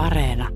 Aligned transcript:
Areena. 0.00 0.48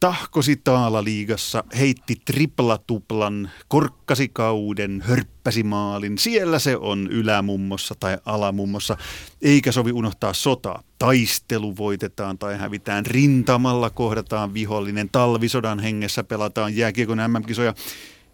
Tahkosi 0.00 0.56
taalaliigassa, 0.56 1.64
heitti 1.78 2.16
triplatuplan, 2.24 3.50
korkkasi 3.68 4.28
kauden, 4.28 5.02
hörppäsi 5.06 5.62
maalin. 5.62 6.18
Siellä 6.18 6.58
se 6.58 6.76
on 6.76 7.08
ylämummossa 7.10 7.94
tai 8.00 8.18
alamummossa. 8.24 8.96
Eikä 9.42 9.72
sovi 9.72 9.92
unohtaa 9.92 10.32
sotaa. 10.32 10.82
Taistelu 10.98 11.76
voitetaan 11.76 12.38
tai 12.38 12.58
hävitään. 12.58 13.06
Rintamalla 13.06 13.90
kohdataan 13.90 14.54
vihollinen. 14.54 15.08
Talvisodan 15.12 15.78
hengessä 15.78 16.24
pelataan 16.24 16.76
jääkiekon 16.76 17.18
MM-kisoja. 17.18 17.74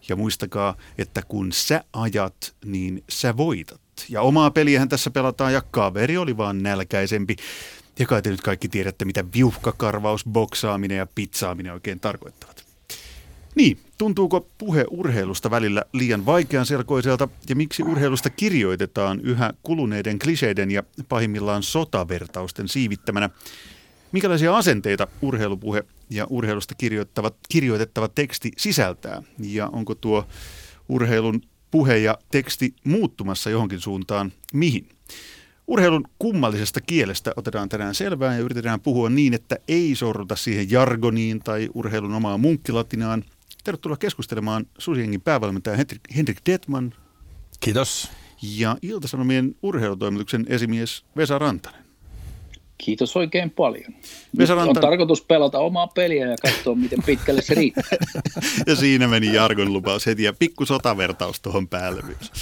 Ja 0.09 0.17
muistakaa, 0.17 0.77
että 0.99 1.23
kun 1.23 1.53
sä 1.53 1.85
ajat, 1.93 2.55
niin 2.65 3.05
sä 3.09 3.37
voitat. 3.37 3.81
Ja 4.09 4.23
omaa 4.23 4.51
peliähän 4.51 4.89
tässä 4.89 5.11
pelataan 5.11 5.53
ja 5.53 5.63
kaveri 5.71 6.17
oli 6.17 6.37
vaan 6.37 6.63
nälkäisempi. 6.63 7.37
Ja 7.99 8.07
kai 8.07 8.23
te 8.23 8.31
nyt 8.31 8.41
kaikki 8.41 8.69
tiedätte, 8.69 9.05
mitä 9.05 9.25
viuhkakarvaus, 9.35 10.25
boksaaminen 10.25 10.99
ja 10.99 11.07
pizzaaminen 11.15 11.73
oikein 11.73 12.01
tarkoittavat. 12.01 12.67
Niin, 13.55 13.79
tuntuuko 13.99 14.49
puhe 14.59 14.85
urheilusta 14.91 15.51
välillä 15.51 15.83
liian 15.93 16.27
vaikean 16.27 16.67
selkoiselta 16.67 17.29
ja 17.49 17.57
miksi 17.57 17.83
urheilusta 17.83 18.31
kirjoitetaan 18.31 19.21
yhä 19.21 19.53
kuluneiden 19.63 20.19
kliseiden 20.19 20.71
ja 20.71 20.83
pahimmillaan 21.09 21.63
sotavertausten 21.63 22.69
siivittämänä? 22.69 23.31
Minkälaisia 24.13 24.57
asenteita 24.57 25.07
urheilupuhe 25.23 25.85
ja 26.11 26.27
urheilusta 26.31 26.75
kirjoittava, 26.75 27.31
kirjoitettava 27.49 28.09
teksti 28.09 28.53
sisältää? 28.57 29.23
Ja 29.39 29.69
onko 29.69 29.95
tuo 29.95 30.27
urheilun 30.89 31.43
puhe 31.71 31.97
ja 31.99 32.19
teksti 32.31 32.75
muuttumassa 32.85 33.51
johonkin 33.51 33.81
suuntaan 33.81 34.33
mihin? 34.53 34.96
Urheilun 35.69 36.05
kummallisesta 36.19 36.81
kielestä 36.81 37.33
otetaan 37.37 37.69
tänään 37.69 37.95
selvää 37.95 38.35
ja 38.35 38.41
yritetään 38.41 38.81
puhua 38.81 39.11
niin, 39.11 39.35
että 39.35 39.57
ei 39.69 39.95
sorruta 39.95 40.37
siihen 40.37 40.71
jargoniin 40.71 41.41
tai 41.41 41.69
urheilun 41.75 42.15
omaan 42.15 42.41
munkkilatinaan. 42.41 43.25
Tervetuloa 43.65 43.97
keskustelemaan 43.97 44.67
Susiengin 44.79 45.21
päävalmentaja 45.21 45.77
Henrik 46.17 46.39
Detman. 46.47 46.95
Kiitos. 47.61 48.11
Ja 48.43 48.77
Iltasanomien 48.83 49.55
urheilutoimituksen 49.63 50.47
esimies 50.49 51.05
Vesa 51.17 51.39
Rantanen. 51.39 51.87
Kiitos 52.79 53.17
oikein 53.17 53.51
paljon. 53.51 53.95
Vesa 54.39 54.55
Rantanen... 54.55 54.77
On 54.77 54.91
tarkoitus 54.91 55.23
pelata 55.23 55.59
omaa 55.59 55.87
peliä 55.87 56.27
ja 56.27 56.37
katsoa, 56.43 56.75
miten 56.75 57.03
pitkälle 57.03 57.43
se 57.43 57.55
riittää. 57.55 57.85
ja 58.67 58.77
siinä 58.77 59.09
meni 59.09 59.35
Jargon 59.35 59.73
lupaus 59.73 60.07
heti 60.07 60.23
ja 60.23 60.33
pikku 60.33 60.67
sotavertaus 60.67 61.41
tuohon 61.41 61.69
päälle 61.69 62.03
myös. 62.03 62.33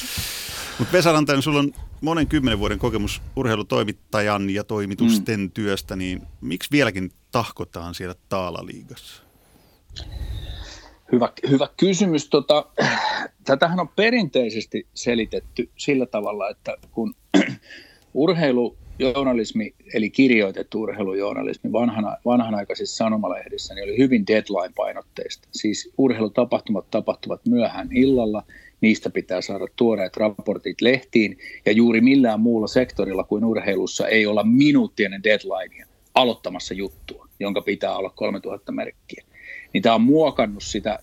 Mutta 0.78 0.92
Vesa 0.92 1.12
Rantanen, 1.12 1.42
sulla 1.42 1.58
on 1.58 1.72
monen 2.00 2.26
kymmenen 2.26 2.58
vuoden 2.58 2.78
kokemus 2.78 3.22
urheilutoimittajan 3.36 4.50
ja 4.50 4.64
toimitusten 4.64 5.40
mm. 5.40 5.50
työstä, 5.50 5.96
niin 5.96 6.22
miksi 6.40 6.70
vieläkin 6.72 7.10
tahkotaan 7.32 7.94
siellä 7.94 8.14
Taalaliigassa? 8.28 9.22
Hyvä, 11.12 11.28
hyvä 11.50 11.68
kysymys. 11.76 12.28
Tota, 12.28 12.66
tätähän 13.44 13.80
on 13.80 13.88
perinteisesti 13.88 14.86
selitetty 14.94 15.70
sillä 15.76 16.06
tavalla, 16.06 16.50
että 16.50 16.76
kun 16.90 17.14
urheilujournalismi, 18.14 19.74
eli 19.94 20.10
kirjoitettu 20.10 20.80
urheilujournalismi 20.80 21.72
vanhana, 21.72 22.16
vanhanaikaisissa 22.24 22.96
sanomalehdissä, 22.96 23.74
niin 23.74 23.84
oli 23.84 23.98
hyvin 23.98 24.26
deadline-painotteista. 24.26 25.48
Siis 25.52 25.92
urheilutapahtumat 25.98 26.90
tapahtuvat 26.90 27.40
myöhään 27.46 27.88
illalla– 27.92 28.42
niistä 28.84 29.10
pitää 29.10 29.40
saada 29.40 29.66
tuoreet 29.76 30.16
raportit 30.16 30.80
lehtiin, 30.80 31.38
ja 31.66 31.72
juuri 31.72 32.00
millään 32.00 32.40
muulla 32.40 32.66
sektorilla 32.66 33.24
kuin 33.24 33.44
urheilussa 33.44 34.08
ei 34.08 34.26
olla 34.26 34.44
minuuttinen 34.44 35.22
deadline 35.22 35.86
aloittamassa 36.14 36.74
juttua, 36.74 37.28
jonka 37.40 37.62
pitää 37.62 37.96
olla 37.96 38.10
3000 38.10 38.72
merkkiä. 38.72 39.24
Niin 39.72 39.82
tämä 39.82 39.94
on 39.94 40.00
muokannut 40.00 40.62
sitä 40.62 40.98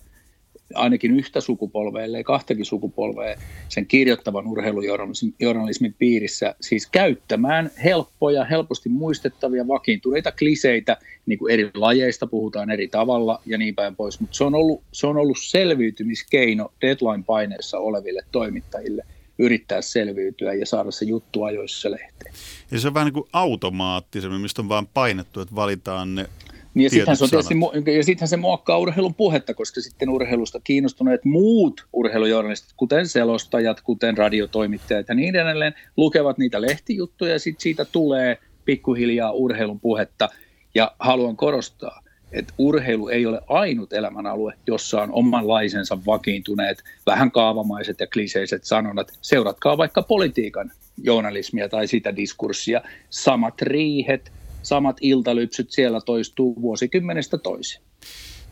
ainakin 0.74 1.18
yhtä 1.18 1.40
sukupolvea, 1.40 2.04
ellei 2.04 2.24
kahtakin 2.24 2.64
sukupolvea 2.64 3.36
sen 3.68 3.86
kirjoittavan 3.86 4.46
urheilujournalismin 4.46 5.94
piirissä, 5.98 6.54
siis 6.60 6.86
käyttämään 6.86 7.70
helppoja, 7.84 8.44
helposti 8.44 8.88
muistettavia, 8.88 9.68
vakiintuneita 9.68 10.32
kliseitä, 10.32 10.96
niin 11.26 11.38
kuin 11.38 11.52
eri 11.52 11.70
lajeista 11.74 12.26
puhutaan 12.26 12.70
eri 12.70 12.88
tavalla 12.88 13.40
ja 13.46 13.58
niin 13.58 13.74
päin 13.74 13.96
pois, 13.96 14.20
mutta 14.20 14.36
se 14.36 14.44
on 14.44 14.54
ollut, 14.54 14.82
se 14.92 15.06
on 15.06 15.16
ollut 15.16 15.38
selviytymiskeino 15.40 16.72
deadline-paineessa 16.80 17.78
oleville 17.78 18.22
toimittajille 18.32 19.04
yrittää 19.38 19.82
selviytyä 19.82 20.54
ja 20.54 20.66
saada 20.66 20.90
se 20.90 21.04
juttu 21.04 21.42
ajoissa 21.42 21.90
lehteen. 21.90 22.34
Ja 22.70 22.80
se 22.80 22.88
on 22.88 22.94
vähän 22.94 23.06
niin 23.06 23.14
kuin 23.14 23.28
automaattisemmin, 23.32 24.40
mistä 24.40 24.62
on 24.62 24.68
vaan 24.68 24.86
painettu, 24.86 25.40
että 25.40 25.54
valitaan 25.54 26.14
ne 26.14 26.28
niin 26.74 26.84
ja 26.84 26.90
sittenhän 26.90 27.16
se, 27.16 27.24
on 27.24 27.30
tietysti, 27.30 27.96
ja 27.96 28.04
sittenhän 28.04 28.28
se 28.28 28.36
muokkaa 28.36 28.78
urheilun 28.78 29.14
puhetta, 29.14 29.54
koska 29.54 29.80
sitten 29.80 30.08
urheilusta 30.08 30.60
kiinnostuneet 30.64 31.24
muut 31.24 31.86
urheilujournalistit, 31.92 32.72
kuten 32.76 33.08
selostajat, 33.08 33.80
kuten 33.80 34.18
radiotoimittajat 34.18 35.08
ja 35.08 35.14
niin 35.14 35.36
edelleen, 35.36 35.74
lukevat 35.96 36.38
niitä 36.38 36.60
lehtijuttuja 36.60 37.32
ja 37.32 37.38
sitten 37.38 37.62
siitä 37.62 37.84
tulee 37.84 38.38
pikkuhiljaa 38.64 39.32
urheilun 39.32 39.80
puhetta. 39.80 40.28
Ja 40.74 40.94
haluan 40.98 41.36
korostaa, 41.36 42.02
että 42.32 42.54
urheilu 42.58 43.08
ei 43.08 43.26
ole 43.26 43.40
ainut 43.48 43.92
elämänalue, 43.92 44.54
jossa 44.66 45.02
on 45.02 45.12
omanlaisensa 45.12 45.98
vakiintuneet, 46.06 46.82
vähän 47.06 47.30
kaavamaiset 47.30 48.00
ja 48.00 48.06
kliseiset 48.06 48.64
sanonnat. 48.64 49.12
Seuratkaa 49.22 49.78
vaikka 49.78 50.02
politiikan 50.02 50.72
journalismia 51.02 51.68
tai 51.68 51.86
sitä 51.86 52.16
diskurssia. 52.16 52.82
Samat 53.10 53.62
riihet, 53.62 54.32
samat 54.62 54.96
iltalypsyt 55.00 55.70
siellä 55.70 56.00
toistuu 56.00 56.62
vuosikymmenestä 56.62 57.38
toiseen. 57.38 57.84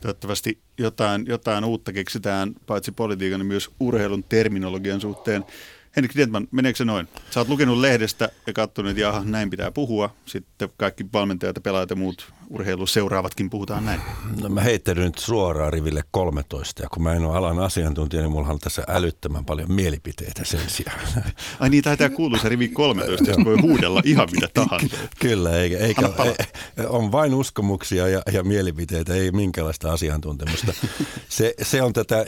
Toivottavasti 0.00 0.58
jotain, 0.78 1.26
jotain 1.26 1.64
uutta 1.64 1.92
keksitään 1.92 2.54
paitsi 2.66 2.92
politiikan, 2.92 3.40
niin 3.40 3.46
myös 3.46 3.70
urheilun 3.80 4.24
terminologian 4.24 5.00
suhteen. 5.00 5.44
Henrik 5.96 6.14
Dietman, 6.16 6.48
meneekö 6.50 6.76
se 6.76 6.84
noin? 6.84 7.08
Sä 7.30 7.40
oot 7.40 7.48
lukenut 7.48 7.78
lehdestä 7.78 8.28
ja 8.46 8.52
katsonut, 8.52 8.90
että 8.90 9.00
jaha, 9.00 9.24
näin 9.24 9.50
pitää 9.50 9.70
puhua. 9.70 10.14
Sitten 10.26 10.68
kaikki 10.76 11.04
valmentajat 11.12 11.56
ja 11.56 11.60
pelaajat 11.60 11.90
ja 11.90 11.96
muut 11.96 12.32
urheiluseuraavatkin 12.50 13.50
puhutaan 13.50 13.84
näin. 13.84 14.00
No 14.42 14.48
mä 14.48 14.60
heittäydyn 14.60 15.04
nyt 15.04 15.18
suoraan 15.18 15.72
riville 15.72 16.02
13 16.10 16.82
ja 16.82 16.88
kun 16.88 17.02
mä 17.02 17.14
en 17.14 17.24
ole 17.24 17.36
alan 17.36 17.58
asiantuntija, 17.58 18.22
niin 18.22 18.32
mulla 18.32 18.48
on 18.48 18.58
tässä 18.58 18.84
älyttömän 18.88 19.44
paljon 19.44 19.72
mielipiteitä 19.72 20.44
sen 20.44 20.60
sijaan. 20.66 21.00
Ai 21.60 21.70
niin, 21.70 21.84
taitaa 21.84 22.08
kuulua 22.08 22.38
se 22.38 22.48
rivi 22.48 22.68
13, 22.68 23.30
jos 23.30 23.44
voi 23.44 23.60
huudella 23.60 24.02
ihan 24.04 24.28
mitä 24.32 24.48
tahansa. 24.54 24.96
Kyllä, 25.20 25.56
eikä, 25.56 25.78
eikä, 25.78 26.02
ei, 26.24 26.86
on 26.86 27.12
vain 27.12 27.34
uskomuksia 27.34 28.08
ja, 28.08 28.22
ja 28.32 28.44
mielipiteitä, 28.44 29.14
ei 29.14 29.30
minkäänlaista 29.30 29.92
asiantuntemusta. 29.92 30.72
Se, 31.28 31.54
se 31.62 31.82
on 31.82 31.92
tätä, 31.92 32.26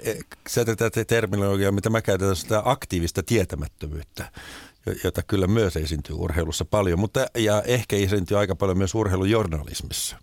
se, 0.49 0.65
tätä 0.65 1.05
terminologiaa, 1.05 1.73
mitä 1.73 1.91
mä 1.91 2.03
käytän, 2.03 2.37
sitä 2.37 2.63
aktiivista 2.65 3.23
tietä 3.23 3.52
tietämättömyyttä, 3.53 4.31
jota 5.05 5.23
kyllä 5.23 5.47
myös 5.47 5.77
esiintyy 5.77 6.17
urheilussa 6.17 6.65
paljon, 6.65 6.99
mutta 6.99 7.27
ja 7.39 7.63
ehkä 7.63 7.97
esiintyy 7.97 8.39
aika 8.39 8.57
paljon 8.57 8.79
myös 8.79 8.95
urheilujournalismissa. 8.95 10.17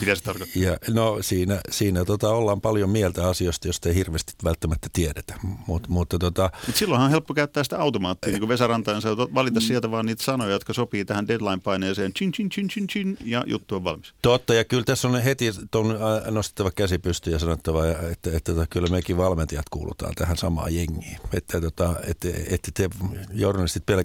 Mitä 0.00 0.14
se 0.14 0.22
tarkoittaa? 0.22 0.62
Ja, 0.62 0.76
no 0.90 1.18
siinä, 1.20 1.60
siinä 1.70 2.04
tota, 2.04 2.28
ollaan 2.28 2.60
paljon 2.60 2.90
mieltä 2.90 3.28
asioista, 3.28 3.68
joista 3.68 3.88
ei 3.88 3.94
hirveästi 3.94 4.32
välttämättä 4.44 4.88
tiedetä. 4.92 5.34
Mut, 5.66 5.88
mutta 5.88 6.18
tota, 6.18 6.50
Mut 6.66 6.76
silloinhan 6.76 7.04
on 7.06 7.10
helppo 7.10 7.34
käyttää 7.34 7.64
sitä 7.64 7.78
automaattia, 7.78 8.30
niin 8.30 8.40
kuin 8.40 8.48
Vesa 8.48 8.66
Rantainen 8.66 9.02
valita 9.34 9.60
mm. 9.60 9.64
sieltä 9.64 9.90
vaan 9.90 10.06
niitä 10.06 10.24
sanoja, 10.24 10.50
jotka 10.50 10.72
sopii 10.72 11.04
tähän 11.04 11.28
deadline-paineeseen, 11.28 12.12
chin, 12.12 12.32
chin, 12.32 12.50
chin, 12.50 12.68
chin, 12.68 12.86
chin, 12.86 13.16
ja 13.24 13.44
juttu 13.46 13.74
on 13.74 13.84
valmis. 13.84 14.14
Totta, 14.22 14.54
ja 14.54 14.64
kyllä 14.64 14.84
tässä 14.84 15.08
on 15.08 15.22
heti 15.22 15.50
ton, 15.70 15.98
nostettava 16.30 16.70
käsi 16.70 16.98
pystyyn 16.98 17.32
ja 17.32 17.38
sanottava, 17.38 17.86
että, 17.86 18.10
että, 18.10 18.30
että, 18.36 18.52
että 18.52 18.66
kyllä 18.70 18.88
mekin 18.88 19.16
valmentajat 19.16 19.68
kuulutaan 19.70 20.14
tähän 20.14 20.36
samaan 20.36 20.74
jengiin. 20.74 21.18
Että, 21.32 21.58
että, 21.66 21.94
että, 22.06 22.28
että 22.50 22.70
te 22.74 22.90
journalistit 23.32 23.86
pelkästään 23.86 24.03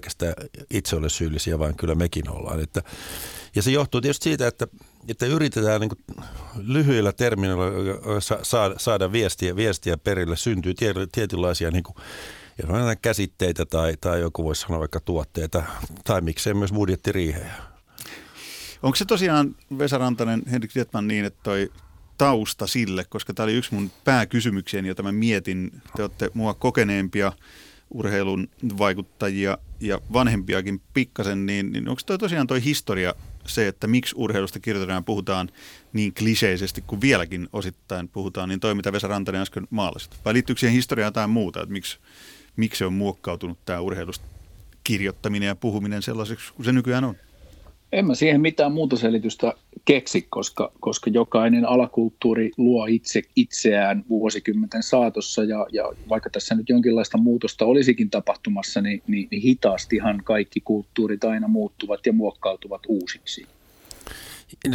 itse 0.70 0.96
ole 0.96 1.08
syyllisiä, 1.08 1.58
vaan 1.58 1.76
kyllä 1.76 1.94
mekin 1.94 2.30
ollaan. 2.30 2.60
Että, 2.60 2.82
ja 3.56 3.62
se 3.62 3.70
johtuu 3.70 4.00
tietysti 4.00 4.24
siitä, 4.24 4.46
että 4.46 4.66
että 5.08 5.26
yritetään 5.26 5.80
niin 5.80 5.90
lyhyillä 6.56 7.12
terminoilla 7.12 8.20
saada, 8.42 8.74
saada 8.78 9.12
viestiä, 9.12 9.56
viestiä 9.56 9.96
perille, 9.96 10.36
syntyy 10.36 10.74
tietynlaisia 11.12 11.70
niin 11.70 11.82
kuin, 11.82 11.96
käsitteitä 13.02 13.66
tai, 13.66 13.94
tai 14.00 14.20
joku 14.20 14.44
voisi 14.44 14.60
sanoa 14.60 14.78
vaikka 14.78 15.00
tuotteita 15.00 15.62
tai 16.04 16.20
miksei 16.20 16.54
myös 16.54 16.72
budjettiriihejä. 16.72 17.54
Onko 18.82 18.96
se 18.96 19.04
tosiaan 19.04 19.56
Vesa 19.78 19.98
Rantanen, 19.98 20.42
Henrik 20.50 20.74
Dietman 20.74 21.08
niin, 21.08 21.24
että 21.24 21.40
toi 21.42 21.72
tausta 22.18 22.66
sille, 22.66 23.04
koska 23.04 23.34
tämä 23.34 23.44
oli 23.44 23.54
yksi 23.54 23.74
mun 23.74 23.90
pääkysymyksiä, 24.04 24.80
jota 24.80 25.02
mä 25.02 25.12
mietin. 25.12 25.82
Te 25.96 26.02
olette 26.02 26.30
mua 26.34 26.54
kokeneempia 26.54 27.32
urheilun 27.90 28.48
vaikuttajia 28.78 29.58
ja 29.80 30.00
vanhempiakin 30.12 30.80
pikkasen, 30.94 31.46
niin, 31.46 31.72
niin 31.72 31.88
onko 31.88 32.02
toi 32.06 32.18
tosiaan 32.18 32.46
toi 32.46 32.64
historia 32.64 33.14
se, 33.46 33.68
että 33.68 33.86
miksi 33.86 34.14
urheilusta 34.18 34.60
kirjoitetaan 34.60 35.04
puhutaan 35.04 35.48
niin 35.92 36.14
kliseisesti 36.14 36.84
kuin 36.86 37.00
vieläkin 37.00 37.48
osittain 37.52 38.08
puhutaan, 38.08 38.48
niin 38.48 38.60
toi 38.60 38.74
mitä 38.74 38.92
Vesa 38.92 39.08
Rantanen 39.08 39.40
äsken 39.40 39.66
maalasi. 39.70 40.10
Vai 40.24 40.34
liittyykö 40.34 40.58
siihen 40.58 40.74
historiaan 40.74 41.08
jotain 41.08 41.30
muuta, 41.30 41.62
että 41.62 41.72
miksi, 41.72 41.98
miksi 42.56 42.78
se 42.78 42.86
on 42.86 42.92
muokkautunut 42.92 43.58
tämä 43.64 43.80
urheilusta 43.80 44.24
kirjoittaminen 44.84 45.46
ja 45.46 45.56
puhuminen 45.56 46.02
sellaiseksi 46.02 46.52
kuin 46.54 46.64
se 46.64 46.72
nykyään 46.72 47.04
on? 47.04 47.16
En 47.92 48.06
mä 48.06 48.14
siihen 48.14 48.40
mitään 48.40 48.72
muuta 48.72 48.96
selitystä 48.96 49.52
keksi, 49.84 50.26
koska, 50.30 50.72
koska 50.80 51.10
jokainen 51.10 51.68
alakulttuuri 51.68 52.50
luo 52.56 52.86
itse 52.86 53.22
itseään 53.36 54.04
vuosikymmenten 54.08 54.82
saatossa 54.82 55.44
ja, 55.44 55.66
ja 55.72 55.92
vaikka 56.08 56.30
tässä 56.30 56.54
nyt 56.54 56.68
jonkinlaista 56.68 57.18
muutosta 57.18 57.64
olisikin 57.64 58.10
tapahtumassa, 58.10 58.80
niin, 58.80 59.02
niin, 59.06 59.28
niin 59.30 59.42
hitaastihan 59.42 60.20
kaikki 60.24 60.60
kulttuurit 60.60 61.24
aina 61.24 61.48
muuttuvat 61.48 62.06
ja 62.06 62.12
muokkautuvat 62.12 62.82
uusiksi. 62.88 63.46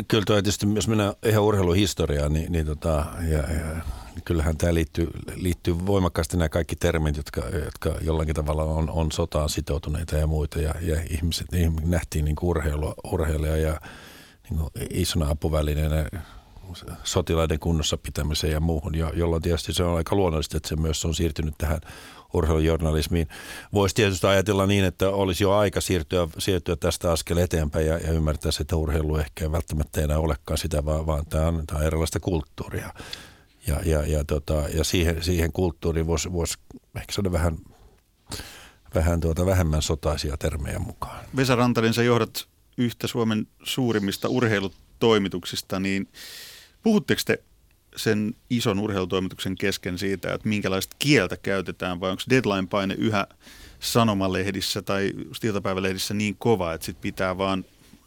Kyllä 0.07 0.23
tietysti, 0.27 0.67
jos 0.75 0.87
mennään 0.87 1.13
ihan 1.25 1.43
urheiluhistoriaan, 1.43 2.33
niin, 2.33 2.51
niin 2.51 2.65
tota, 2.65 3.05
ja, 3.29 3.37
ja, 3.37 3.81
kyllähän 4.25 4.57
tämä 4.57 4.73
liittyy, 4.73 5.07
liittyy 5.35 5.75
voimakkaasti 5.85 6.37
nämä 6.37 6.49
kaikki 6.49 6.75
termit, 6.75 7.17
jotka, 7.17 7.41
jotka 7.41 7.95
jollakin 8.01 8.35
tavalla 8.35 8.63
on, 8.63 8.89
on 8.89 9.11
sotaan 9.11 9.49
sitoutuneita 9.49 10.15
ja 10.15 10.27
muita. 10.27 10.61
Ja, 10.61 10.73
ja 10.81 11.01
ihmiset 11.09 11.51
niin 11.51 11.75
nähtiin 11.85 12.25
niin 12.25 12.35
urheilua, 12.41 12.93
urheilija 13.11 13.57
ja 13.57 13.79
niin 14.49 14.59
isona 14.89 15.29
apuvälineenä 15.29 16.05
sotilaiden 17.03 17.59
kunnossa 17.59 17.97
pitämiseen 17.97 18.53
ja 18.53 18.59
muuhun, 18.59 18.95
jolloin 18.95 19.41
tietysti 19.41 19.73
se 19.73 19.83
on 19.83 19.97
aika 19.97 20.15
luonnollista, 20.15 20.57
että 20.57 20.69
se 20.69 20.75
myös 20.75 21.05
on 21.05 21.15
siirtynyt 21.15 21.53
tähän 21.57 21.81
urheilujournalismiin. 22.33 23.27
Voisi 23.73 23.95
tietysti 23.95 24.27
ajatella 24.27 24.67
niin, 24.67 24.85
että 24.85 25.09
olisi 25.09 25.43
jo 25.43 25.51
aika 25.51 25.81
siirtyä, 25.81 26.27
siirtyä 26.37 26.75
tästä 26.75 27.11
askel 27.11 27.37
eteenpäin 27.37 27.87
ja, 27.87 27.97
ja 27.97 28.11
ymmärtää, 28.11 28.51
että 28.59 28.75
urheilu 28.75 29.17
ehkä 29.17 29.51
välttämättä 29.51 30.01
enää 30.01 30.19
olekaan 30.19 30.57
sitä, 30.57 30.85
vaan, 30.85 31.05
vaan 31.05 31.25
tämä, 31.25 31.47
on, 31.47 31.63
tämä 31.67 31.79
on 31.79 31.85
erilaista 31.85 32.19
kulttuuria. 32.19 32.93
Ja, 33.67 33.79
ja, 33.85 34.07
ja, 34.07 34.23
tota, 34.23 34.63
ja 34.73 34.83
siihen, 34.83 35.23
siihen 35.23 35.51
kulttuuriin 35.51 36.07
voisi, 36.07 36.33
voisi 36.33 36.57
ehkä 36.95 37.11
saada 37.11 37.31
vähän, 37.31 37.57
vähän 38.95 39.19
tuota, 39.19 39.45
vähemmän 39.45 39.81
sotaisia 39.81 40.37
termejä 40.37 40.79
mukaan. 40.79 41.25
Vesa 41.35 41.55
Rantanen, 41.55 41.93
sä 41.93 42.03
johdat 42.03 42.47
yhtä 42.77 43.07
Suomen 43.07 43.47
suurimmista 43.63 44.29
urheilutoimituksista, 44.29 45.79
niin 45.79 46.07
puhutteko 46.83 47.21
te 47.25 47.43
sen 47.95 48.35
ison 48.49 48.79
urheilutoimituksen 48.79 49.55
kesken 49.55 49.97
siitä, 49.97 50.33
että 50.33 50.49
minkälaista 50.49 50.95
kieltä 50.99 51.37
käytetään, 51.37 51.99
vai 51.99 52.11
onko 52.11 52.23
deadline-paine 52.29 52.95
yhä 52.97 53.27
sanomalehdissä 53.79 54.81
tai 54.81 55.13
iltapäivälehdissä 55.43 56.13
niin 56.13 56.35
kova, 56.37 56.73
että 56.73 56.85
sit 56.85 57.01
pitää 57.01 57.37
vaan 57.37 57.65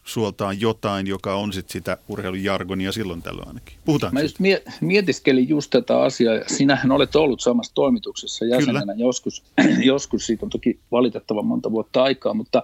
suoltaa 0.09 0.53
jotain, 0.53 1.07
joka 1.07 1.35
on 1.35 1.53
sit 1.53 1.69
sitä 1.69 1.99
urheilujargonia 2.09 2.93
silloin 2.93 3.23
tällöin 3.23 3.49
ainakin. 3.49 3.79
Puhutaan 3.85 4.15
Mä 4.15 4.21
just 4.21 4.39
mie- 4.39 4.63
mietiskelin 4.81 5.49
just 5.49 5.71
tätä 5.71 6.01
asiaa. 6.01 6.35
Sinähän 6.47 6.93
olet 6.93 7.17
ollut 7.17 7.41
samassa 7.41 7.75
toimituksessa 7.75 8.45
jäsenenä 8.45 8.81
Kyllä. 8.81 9.07
joskus. 9.07 9.43
joskus, 9.93 10.27
siitä 10.27 10.47
on 10.47 10.51
toki 10.51 10.79
valitettavan 10.93 11.47
monta 11.47 11.71
vuotta 11.71 12.03
aikaa, 12.03 12.35
mutta 12.35 12.63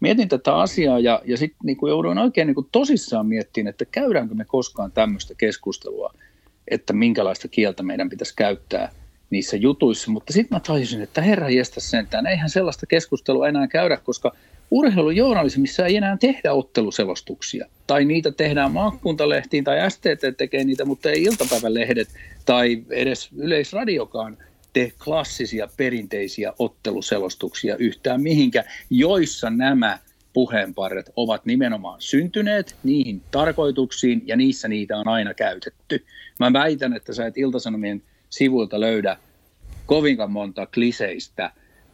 mietin 0.00 0.28
tätä 0.28 0.56
asiaa 0.56 0.98
ja, 0.98 1.22
ja 1.24 1.36
sitten 1.36 1.58
niin 1.64 1.78
jouduin 1.88 2.18
oikein 2.18 2.46
niin 2.46 2.68
tosissaan 2.72 3.26
miettimään, 3.26 3.70
että 3.70 3.84
käydäänkö 3.84 4.34
me 4.34 4.44
koskaan 4.44 4.92
tämmöistä 4.92 5.34
keskustelua– 5.34 6.14
että 6.68 6.92
minkälaista 6.92 7.48
kieltä 7.48 7.82
meidän 7.82 8.08
pitäisi 8.08 8.36
käyttää 8.36 8.90
niissä 9.30 9.56
jutuissa, 9.56 10.10
mutta 10.10 10.32
sitten 10.32 10.56
mä 10.56 10.60
tajusin, 10.60 11.02
että 11.02 11.22
herra 11.22 11.50
jästä 11.50 11.80
sentään, 11.80 12.26
eihän 12.26 12.50
sellaista 12.50 12.86
keskustelua 12.86 13.48
enää 13.48 13.68
käydä, 13.68 13.96
koska 13.96 14.32
urheilujournalismissa 14.72 15.86
ei 15.86 15.96
enää 15.96 16.16
tehdä 16.16 16.52
otteluselostuksia. 16.52 17.66
Tai 17.86 18.04
niitä 18.04 18.32
tehdään 18.32 18.72
maakuntalehtiin 18.72 19.64
tai 19.64 19.90
STT 19.90 20.36
tekee 20.36 20.64
niitä, 20.64 20.84
mutta 20.84 21.10
ei 21.10 21.22
iltapäivälehdet 21.22 22.08
tai 22.46 22.82
edes 22.90 23.30
yleisradiokaan 23.36 24.38
tee 24.72 24.92
klassisia 25.04 25.68
perinteisiä 25.76 26.52
otteluselostuksia 26.58 27.76
yhtään 27.76 28.22
mihinkä, 28.22 28.64
joissa 28.90 29.50
nämä 29.50 29.98
puheenparret 30.32 31.10
ovat 31.16 31.46
nimenomaan 31.46 32.00
syntyneet 32.00 32.76
niihin 32.82 33.22
tarkoituksiin 33.30 34.22
ja 34.26 34.36
niissä 34.36 34.68
niitä 34.68 34.96
on 34.96 35.08
aina 35.08 35.34
käytetty. 35.34 36.04
Mä 36.40 36.52
väitän, 36.52 36.96
että 36.96 37.14
sä 37.14 37.26
et 37.26 37.38
Iltasanomien 37.38 38.02
sivuilta 38.30 38.80
löydä 38.80 39.16
kovinkaan 39.86 40.30
monta 40.30 40.66
kliseistä 40.66 41.52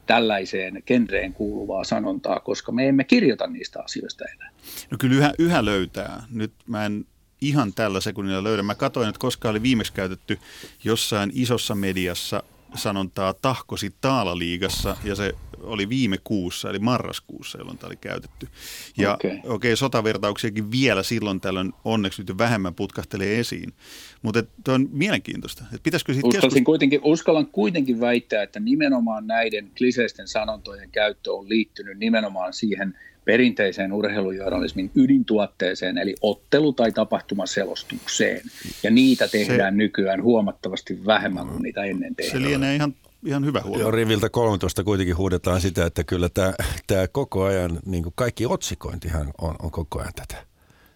tällaiseen 0.08 0.82
genreen 0.86 1.32
kuuluvaa 1.32 1.84
sanontaa, 1.84 2.40
koska 2.40 2.72
me 2.72 2.88
emme 2.88 3.04
kirjoita 3.04 3.46
niistä 3.46 3.82
asioista 3.82 4.24
enää. 4.34 4.50
No 4.90 4.98
kyllä 5.00 5.16
yhä, 5.16 5.32
yhä 5.38 5.64
löytää. 5.64 6.22
Nyt 6.30 6.52
mä 6.66 6.86
en 6.86 7.04
ihan 7.40 7.72
tällä 7.72 8.00
sekunnilla 8.00 8.44
löydä. 8.44 8.62
Mä 8.62 8.74
katsoin, 8.74 9.08
että 9.08 9.18
koska 9.18 9.48
oli 9.48 9.62
viimeksi 9.62 9.92
käytetty 9.92 10.38
jossain 10.84 11.30
isossa 11.34 11.74
mediassa 11.74 12.42
sanontaa 12.74 13.34
tahkosi 13.34 13.94
taalaliigassa 14.00 14.96
ja 15.04 15.14
se 15.14 15.34
oli 15.62 15.88
viime 15.88 16.18
kuussa, 16.24 16.70
eli 16.70 16.78
marraskuussa, 16.78 17.58
jolloin 17.58 17.78
tämä 17.78 17.88
oli 17.88 17.96
käytetty. 17.96 18.48
Ja 18.96 19.14
okei, 19.14 19.38
okay. 19.38 19.50
okay, 19.54 19.76
sotavertauksiakin 19.76 20.70
vielä 20.70 21.02
silloin 21.02 21.40
tällöin 21.40 21.72
onneksi 21.84 22.22
nyt 22.22 22.38
vähemmän 22.38 22.74
putkahtelee 22.74 23.38
esiin. 23.38 23.72
Mutta 24.22 24.42
tuo 24.64 24.74
on 24.74 24.88
mielenkiintoista. 24.92 25.64
Et 25.74 25.82
pitäisikö 25.82 26.12
siitä 26.12 26.28
keskust... 26.32 26.64
kuitenkin, 26.64 27.00
uskallan 27.02 27.46
kuitenkin 27.46 28.00
väittää, 28.00 28.42
että 28.42 28.60
nimenomaan 28.60 29.26
näiden 29.26 29.70
kliseisten 29.78 30.28
sanontojen 30.28 30.90
käyttö 30.90 31.32
on 31.32 31.48
liittynyt 31.48 31.98
nimenomaan 31.98 32.52
siihen 32.52 32.94
perinteiseen 33.24 33.92
urheilujournalismin 33.92 34.90
ydintuotteeseen, 34.94 35.98
eli 35.98 36.14
ottelu- 36.20 36.72
tai 36.72 36.92
tapahtumaselostukseen. 36.92 38.40
Ja 38.82 38.90
niitä 38.90 39.28
tehdään 39.28 39.74
se, 39.74 39.76
nykyään 39.76 40.22
huomattavasti 40.22 41.06
vähemmän 41.06 41.46
kuin 41.46 41.62
niitä 41.62 41.84
ennen 41.84 42.14
tehdään. 42.14 42.42
Se 42.42 42.48
lienee 42.48 42.74
ihan 42.74 42.94
ihan 43.24 43.44
hyvä 43.44 43.60
huomio. 43.64 43.80
Joo, 43.80 43.90
riviltä 43.90 44.28
13 44.28 44.84
kuitenkin 44.84 45.16
huudetaan 45.16 45.60
sitä, 45.60 45.86
että 45.86 46.04
kyllä 46.04 46.28
tämä, 46.28 46.54
tämä 46.86 47.08
koko 47.08 47.44
ajan, 47.44 47.80
niin 47.86 48.02
kuin 48.02 48.12
kaikki 48.16 48.46
otsikointihan 48.46 49.30
on, 49.40 49.54
on 49.62 49.70
koko 49.70 50.00
ajan 50.00 50.14
tätä. 50.14 50.48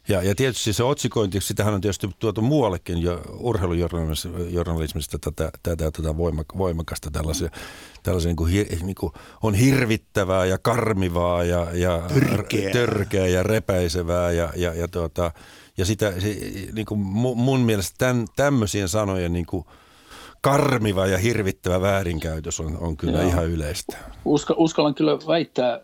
Ja, 0.09 0.23
ja 0.23 0.35
tietysti 0.35 0.73
se 0.73 0.83
otsikointi, 0.83 1.41
sitähän 1.41 1.75
on 1.75 1.81
tietysti 1.81 2.09
tuotu 2.19 2.43
muuallekin 2.43 3.03
jo 3.03 3.23
urheilujournalismista 3.39 5.19
tätä, 5.19 5.51
tätä, 5.63 5.91
tätä 5.91 6.17
voimakasta 6.59 7.11
tällaisia, 7.11 7.51
tällaisia 8.03 8.29
niin 8.29 8.37
kuin, 8.37 8.53
hir, 8.53 8.67
niin 8.83 8.95
kuin 8.95 9.13
on 9.43 9.55
hirvittävää 9.55 10.47
ja 10.47 10.59
karmivaa 10.59 11.45
ja, 11.45 11.67
ja 11.73 12.03
törkeä. 12.09 12.71
törkeä 12.71 13.27
ja 13.27 13.43
repäisevää 13.43 14.33
ja, 14.33 14.53
ja, 14.57 14.75
ja, 14.75 14.89
tuota, 14.89 15.31
ja 15.77 15.85
sitä, 15.85 16.21
se, 16.21 16.39
niin 16.73 16.87
kuin 16.87 17.01
mun 17.37 17.61
mielestä 17.61 17.95
tämän, 17.99 18.27
tämmöisien 18.37 18.89
sanojen 18.89 19.33
niin 19.33 19.47
kuin, 19.47 19.65
karmiva 20.43 21.07
ja 21.07 21.19
hirvittävä 21.19 21.81
väärinkäytös 21.81 22.61
on, 22.61 22.79
on 22.79 22.97
kyllä 22.97 23.19
Joo. 23.19 23.29
ihan 23.29 23.49
yleistä. 23.49 23.97
Uska, 24.25 24.55
uskallan 24.57 24.95
kyllä 24.95 25.13
väittää, 25.13 25.81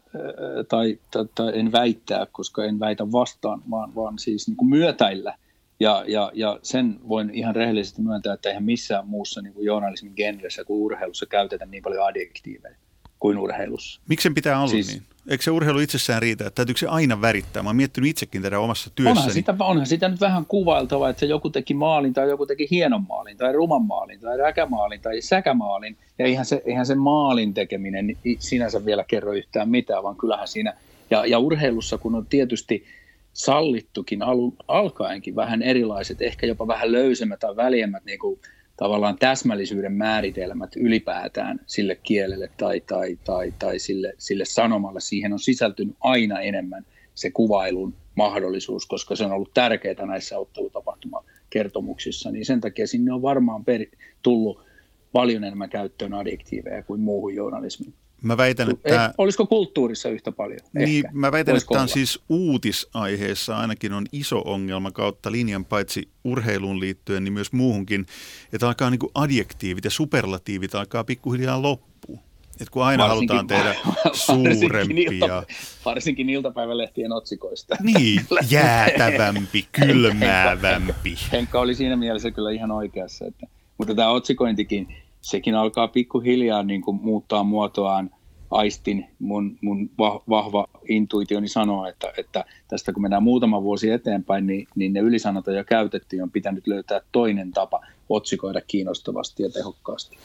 tai, 0.68 0.98
tai, 1.10 1.24
tai 1.34 1.58
en 1.58 1.72
väittää, 1.72 2.26
koska 2.32 2.64
en 2.64 2.80
väitä 2.80 3.12
vastaan, 3.12 3.62
vaan, 3.70 3.94
vaan 3.94 4.18
siis 4.18 4.48
niin 4.48 4.56
kuin 4.56 4.68
myötäillä. 4.68 5.34
Ja, 5.80 6.04
ja, 6.06 6.30
ja 6.34 6.58
sen 6.62 7.00
voin 7.08 7.30
ihan 7.30 7.56
rehellisesti 7.56 8.02
myöntää, 8.02 8.34
että 8.34 8.48
eihän 8.48 8.64
missään 8.64 9.08
muussa 9.08 9.42
niin 9.42 9.54
kuin 9.54 9.66
journalismin 9.66 10.12
genressä 10.16 10.64
kuin 10.64 10.80
urheilussa 10.80 11.26
käytetä 11.26 11.66
niin 11.66 11.82
paljon 11.82 12.06
adjektiiveja 12.06 12.76
kuin 13.18 13.38
urheilussa. 13.38 14.00
Miksi 14.08 14.30
pitää 14.30 14.58
olla 14.58 14.68
siis, 14.68 14.88
niin? 14.88 15.02
Eikö 15.28 15.44
se 15.44 15.50
urheilu 15.50 15.78
itsessään 15.78 16.22
riitä? 16.22 16.46
Että 16.46 16.54
täytyykö 16.54 16.78
se 16.78 16.86
aina 16.86 17.20
värittää? 17.20 17.62
Mä 17.62 17.68
oon 17.68 17.76
miettinyt 17.76 18.10
itsekin 18.10 18.42
tätä 18.42 18.58
omassa 18.58 18.90
työssäni. 18.94 19.18
Onhan 19.18 19.32
sitä, 19.32 19.54
onhan 19.58 19.86
sitä 19.86 20.08
nyt 20.08 20.20
vähän 20.20 20.46
kuvailtava, 20.46 21.08
että 21.08 21.26
joku 21.26 21.50
teki 21.50 21.74
maalin 21.74 22.14
tai 22.14 22.28
joku 22.28 22.46
teki 22.46 22.68
hienon 22.70 23.06
maalin 23.08 23.36
tai 23.36 23.52
ruman 23.52 23.82
maalin 23.82 24.20
tai 24.20 24.38
räkämaalin 24.38 25.00
tai 25.00 25.20
säkämaalin. 25.20 25.96
Ja 26.18 26.26
eihän 26.26 26.44
se, 26.44 26.62
eihän 26.66 26.86
se 26.86 26.94
maalin 26.94 27.54
tekeminen 27.54 28.16
sinänsä 28.38 28.84
vielä 28.84 29.04
kerro 29.04 29.32
yhtään 29.32 29.68
mitään, 29.68 30.02
vaan 30.02 30.16
kyllähän 30.16 30.48
siinä, 30.48 30.76
ja, 31.10 31.26
ja 31.26 31.38
urheilussa 31.38 31.98
kun 31.98 32.14
on 32.14 32.26
tietysti 32.26 32.84
sallittukin 33.32 34.22
alu, 34.22 34.54
alkaenkin 34.68 35.36
vähän 35.36 35.62
erilaiset, 35.62 36.22
ehkä 36.22 36.46
jopa 36.46 36.66
vähän 36.66 36.92
löysemmät 36.92 37.40
tai 37.40 37.56
väljemmät 37.56 38.04
niin 38.04 38.18
kuin 38.18 38.40
tavallaan 38.78 39.18
täsmällisyyden 39.18 39.92
määritelmät 39.92 40.76
ylipäätään 40.76 41.60
sille 41.66 41.96
kielelle 42.02 42.50
tai, 42.56 42.80
tai, 42.80 43.18
tai, 43.24 43.54
tai 43.58 43.78
sille, 43.78 44.14
sille 44.18 44.44
sanomalle. 44.44 45.00
Siihen 45.00 45.32
on 45.32 45.38
sisältynyt 45.38 45.96
aina 46.00 46.40
enemmän 46.40 46.86
se 47.14 47.30
kuvailun 47.30 47.94
mahdollisuus, 48.14 48.86
koska 48.86 49.16
se 49.16 49.24
on 49.24 49.32
ollut 49.32 49.54
tärkeää 49.54 50.06
näissä 50.06 50.38
ottelutapahtumakertomuksissa, 50.38 52.30
niin 52.30 52.44
sen 52.46 52.60
takia 52.60 52.86
sinne 52.86 53.12
on 53.12 53.22
varmaan 53.22 53.64
per, 53.64 53.86
tullut 54.22 54.67
paljon 55.12 55.44
enemmän 55.44 55.70
käyttöön 55.70 56.14
adjektiiveja 56.14 56.82
kuin 56.82 57.00
muuhun 57.00 57.34
journalismiin. 57.34 57.94
Mä 58.22 58.36
väitän, 58.36 58.70
että... 58.70 58.88
Tämä... 58.88 59.14
Olisiko 59.18 59.46
kulttuurissa 59.46 60.08
yhtä 60.08 60.32
paljon? 60.32 60.60
Niin, 60.72 61.06
Ehkä. 61.06 61.18
mä 61.18 61.32
väitän, 61.32 61.52
Olisiko 61.52 61.74
että 61.74 61.76
tämä 61.76 61.82
on 61.82 61.88
siis 61.88 62.20
uutisaiheessa 62.28 63.56
ainakin 63.56 63.92
on 63.92 64.06
iso 64.12 64.42
ongelma 64.44 64.90
kautta 64.90 65.32
linjan 65.32 65.64
paitsi 65.64 66.08
urheiluun 66.24 66.80
liittyen, 66.80 67.24
niin 67.24 67.32
myös 67.32 67.52
muuhunkin, 67.52 68.06
että 68.52 68.68
alkaa 68.68 68.90
niin 68.90 68.98
kuin 68.98 69.12
adjektiivit 69.14 69.84
ja 69.84 69.90
superlatiivit 69.90 70.74
alkaa 70.74 71.04
pikkuhiljaa 71.04 71.62
loppua. 71.62 72.18
Että 72.60 72.70
kun 72.70 72.84
aina 72.84 73.08
varsinkin, 73.08 73.36
halutaan 73.36 73.46
tehdä 73.46 73.74
suurempia. 74.26 75.42
Varsinkin 75.84 76.30
iltapäivälehtien 76.30 77.12
otsikoista. 77.12 77.76
Niin, 77.82 78.20
jäätävämpi, 78.50 79.68
kylmäävämpi. 79.72 81.10
Henkka, 81.10 81.28
Henkka 81.32 81.60
oli 81.60 81.74
siinä 81.74 81.96
mielessä 81.96 82.30
kyllä 82.30 82.50
ihan 82.50 82.70
oikeassa. 82.70 83.24
Että, 83.26 83.46
mutta 83.78 83.94
tämä 83.94 84.10
otsikointikin, 84.10 84.94
sekin 85.20 85.54
alkaa 85.54 85.88
pikkuhiljaa 85.88 86.62
niin 86.62 86.82
kuin 86.82 87.00
muuttaa 87.02 87.44
muotoaan 87.44 88.10
aistin, 88.50 89.06
mun, 89.18 89.58
mun 89.60 89.90
vahva 90.28 90.66
intuitioni 90.88 91.48
sanoo, 91.48 91.86
että, 91.86 92.12
että 92.16 92.44
tästä 92.68 92.92
kun 92.92 93.02
mennään 93.02 93.22
muutama 93.22 93.62
vuosi 93.62 93.90
eteenpäin, 93.90 94.46
niin, 94.46 94.66
niin 94.74 94.92
ne 94.92 95.00
ylisanat 95.00 95.48
on 95.48 95.54
jo 95.54 95.64
käytetty, 95.64 96.20
on 96.20 96.30
pitänyt 96.30 96.66
löytää 96.66 97.00
toinen 97.12 97.52
tapa 97.52 97.80
otsikoida 98.08 98.60
kiinnostavasti 98.60 99.42
ja 99.42 99.50
tehokkaasti. 99.50 100.18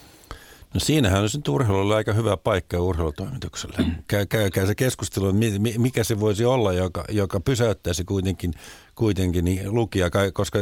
No 0.74 0.80
siinähän 0.80 1.24
on 1.24 1.30
nyt 1.34 1.48
urheilulla 1.48 1.96
aika 1.96 2.14
hyvä 2.14 2.38
paikka 2.38 2.80
urheilutoimitukselle. 2.80 3.78
Käy, 4.08 4.26
käykää 4.26 4.66
se 4.66 4.76
keskustelu, 4.76 5.34
mikä 5.78 6.04
se 6.04 6.20
voisi 6.20 6.46
olla, 6.46 6.74
joka, 6.74 7.06
joka 7.10 7.40
pysäyttäisi 7.40 8.06
kuitenkin, 8.06 8.54
kuitenkin 8.96 9.46
niin 9.46 9.76
lukija, 9.76 10.10
koska 10.34 10.60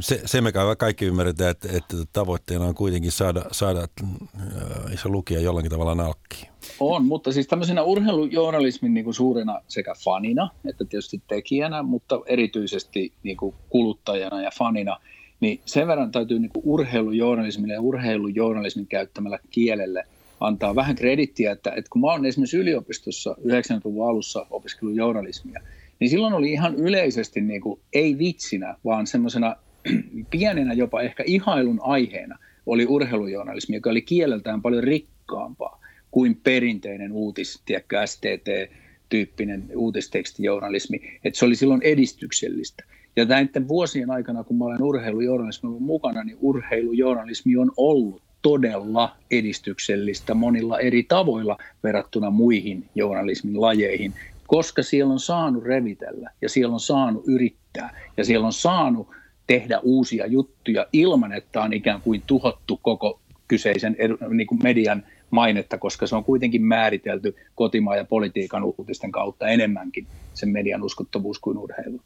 se, 0.00 0.20
se 0.24 0.40
me 0.40 0.52
kaikki 0.78 1.04
ymmärretään, 1.04 1.50
että, 1.50 1.68
että 1.72 1.96
tavoitteena 2.12 2.64
on 2.64 2.74
kuitenkin 2.74 3.12
saada, 3.12 3.44
saada 3.52 3.80
äh, 3.80 5.00
se 5.02 5.08
lukija 5.08 5.40
jollakin 5.40 5.70
tavalla 5.70 5.94
nalkkiin. 5.94 6.48
On, 6.80 7.04
mutta 7.04 7.32
siis 7.32 7.46
tämmöisenä 7.46 7.82
urheilujournalismin 7.82 8.94
niin 8.94 9.04
kuin 9.04 9.14
suurena 9.14 9.60
sekä 9.68 9.94
fanina 10.04 10.50
että 10.68 10.84
tietysti 10.84 11.22
tekijänä, 11.28 11.82
mutta 11.82 12.20
erityisesti 12.26 13.12
niin 13.22 13.36
kuin 13.36 13.54
kuluttajana 13.68 14.42
ja 14.42 14.50
fanina– 14.58 14.96
niin 15.40 15.60
sen 15.64 15.88
verran 15.88 16.12
täytyy 16.12 16.38
niin 16.38 16.50
urheilujournalismille 16.62 17.74
ja 17.74 17.80
urheilujournalismin 17.80 18.86
käyttämällä 18.86 19.38
kielelle 19.50 20.04
antaa 20.40 20.74
vähän 20.74 20.96
kredittiä, 20.96 21.52
että, 21.52 21.70
että 21.70 21.90
kun 21.90 22.00
mä 22.00 22.12
olen 22.12 22.24
esimerkiksi 22.24 22.56
yliopistossa 22.56 23.36
90-luvun 23.38 24.08
alussa 24.08 24.46
opiskellut 24.50 24.96
journalismia, 24.96 25.60
niin 26.00 26.10
silloin 26.10 26.34
oli 26.34 26.52
ihan 26.52 26.74
yleisesti 26.74 27.40
niin 27.40 27.60
kuin, 27.60 27.80
ei 27.92 28.18
vitsinä, 28.18 28.76
vaan 28.84 29.06
semmoisena 29.06 29.56
pienenä 30.30 30.72
jopa 30.74 31.02
ehkä 31.02 31.24
ihailun 31.26 31.80
aiheena 31.82 32.38
oli 32.66 32.86
urheilujournalismi, 32.86 33.76
joka 33.76 33.90
oli 33.90 34.02
kieleltään 34.02 34.62
paljon 34.62 34.84
rikkaampaa 34.84 35.80
kuin 36.10 36.40
perinteinen 36.44 37.12
uutis, 37.12 37.62
tiedätkö, 37.66 38.06
STT-tyyppinen 38.06 39.70
uutistekstijournalismi. 39.74 41.18
Että 41.24 41.38
se 41.38 41.44
oli 41.44 41.56
silloin 41.56 41.82
edistyksellistä. 41.82 42.84
Ja 43.16 43.24
näiden 43.24 43.68
vuosien 43.68 44.10
aikana, 44.10 44.44
kun 44.44 44.58
mä 44.58 44.64
olen 44.64 44.82
urheilujournalismin 44.82 45.68
ollut 45.68 45.82
mukana, 45.82 46.24
niin 46.24 46.38
urheilujournalismi 46.40 47.56
on 47.56 47.72
ollut 47.76 48.22
todella 48.42 49.16
edistyksellistä 49.30 50.34
monilla 50.34 50.78
eri 50.78 51.02
tavoilla 51.02 51.58
verrattuna 51.82 52.30
muihin 52.30 52.84
journalismin 52.94 53.60
lajeihin, 53.60 54.14
koska 54.46 54.82
siellä 54.82 55.12
on 55.12 55.20
saanut 55.20 55.64
revitellä 55.64 56.30
ja 56.42 56.48
siellä 56.48 56.74
on 56.74 56.80
saanut 56.80 57.24
yrittää 57.26 58.00
ja 58.16 58.24
siellä 58.24 58.46
on 58.46 58.52
saanut 58.52 59.08
tehdä 59.46 59.80
uusia 59.82 60.26
juttuja 60.26 60.86
ilman, 60.92 61.32
että 61.32 61.62
on 61.62 61.72
ikään 61.72 62.00
kuin 62.00 62.22
tuhottu 62.26 62.80
koko 62.82 63.20
kyseisen 63.48 63.96
niin 64.28 64.46
kuin 64.46 64.62
median 64.62 65.02
mainetta, 65.30 65.78
koska 65.78 66.06
se 66.06 66.16
on 66.16 66.24
kuitenkin 66.24 66.62
määritelty 66.62 67.36
kotimaan 67.54 67.98
ja 67.98 68.04
politiikan 68.04 68.64
uutisten 68.64 69.12
kautta 69.12 69.48
enemmänkin 69.48 70.06
sen 70.34 70.48
median 70.48 70.82
uskottavuus 70.82 71.38
kuin 71.38 71.58
urheilu. 71.58 72.00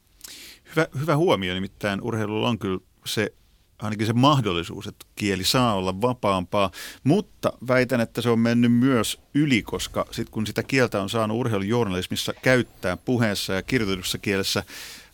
Hyvä, 0.71 0.87
hyvä 1.01 1.17
huomio, 1.17 1.55
nimittäin 1.55 2.01
urheilulla 2.03 2.49
on 2.49 2.59
kyllä 2.59 2.81
se 3.07 3.33
ainakin 3.79 4.07
se 4.07 4.13
mahdollisuus, 4.13 4.87
että 4.87 5.07
kieli 5.17 5.45
saa 5.45 5.75
olla 5.75 6.01
vapaampaa, 6.01 6.71
mutta 7.05 7.53
väitän, 7.69 8.01
että 8.01 8.23
se 8.23 8.31
on 8.31 8.39
mennyt 8.39 8.73
myös 8.73 9.21
yli, 9.35 9.63
koska 9.63 10.07
sit 10.11 10.31
kun 10.31 10.47
sitä 10.47 10.63
kieltä 10.63 11.03
on 11.03 11.11
saanut 11.11 11.37
urheilujournalismissa 11.37 12.33
käyttää 12.43 12.97
puheessa 12.97 13.53
ja 13.53 13.63
kirjoitetussa 13.63 14.19
kielessä 14.19 14.65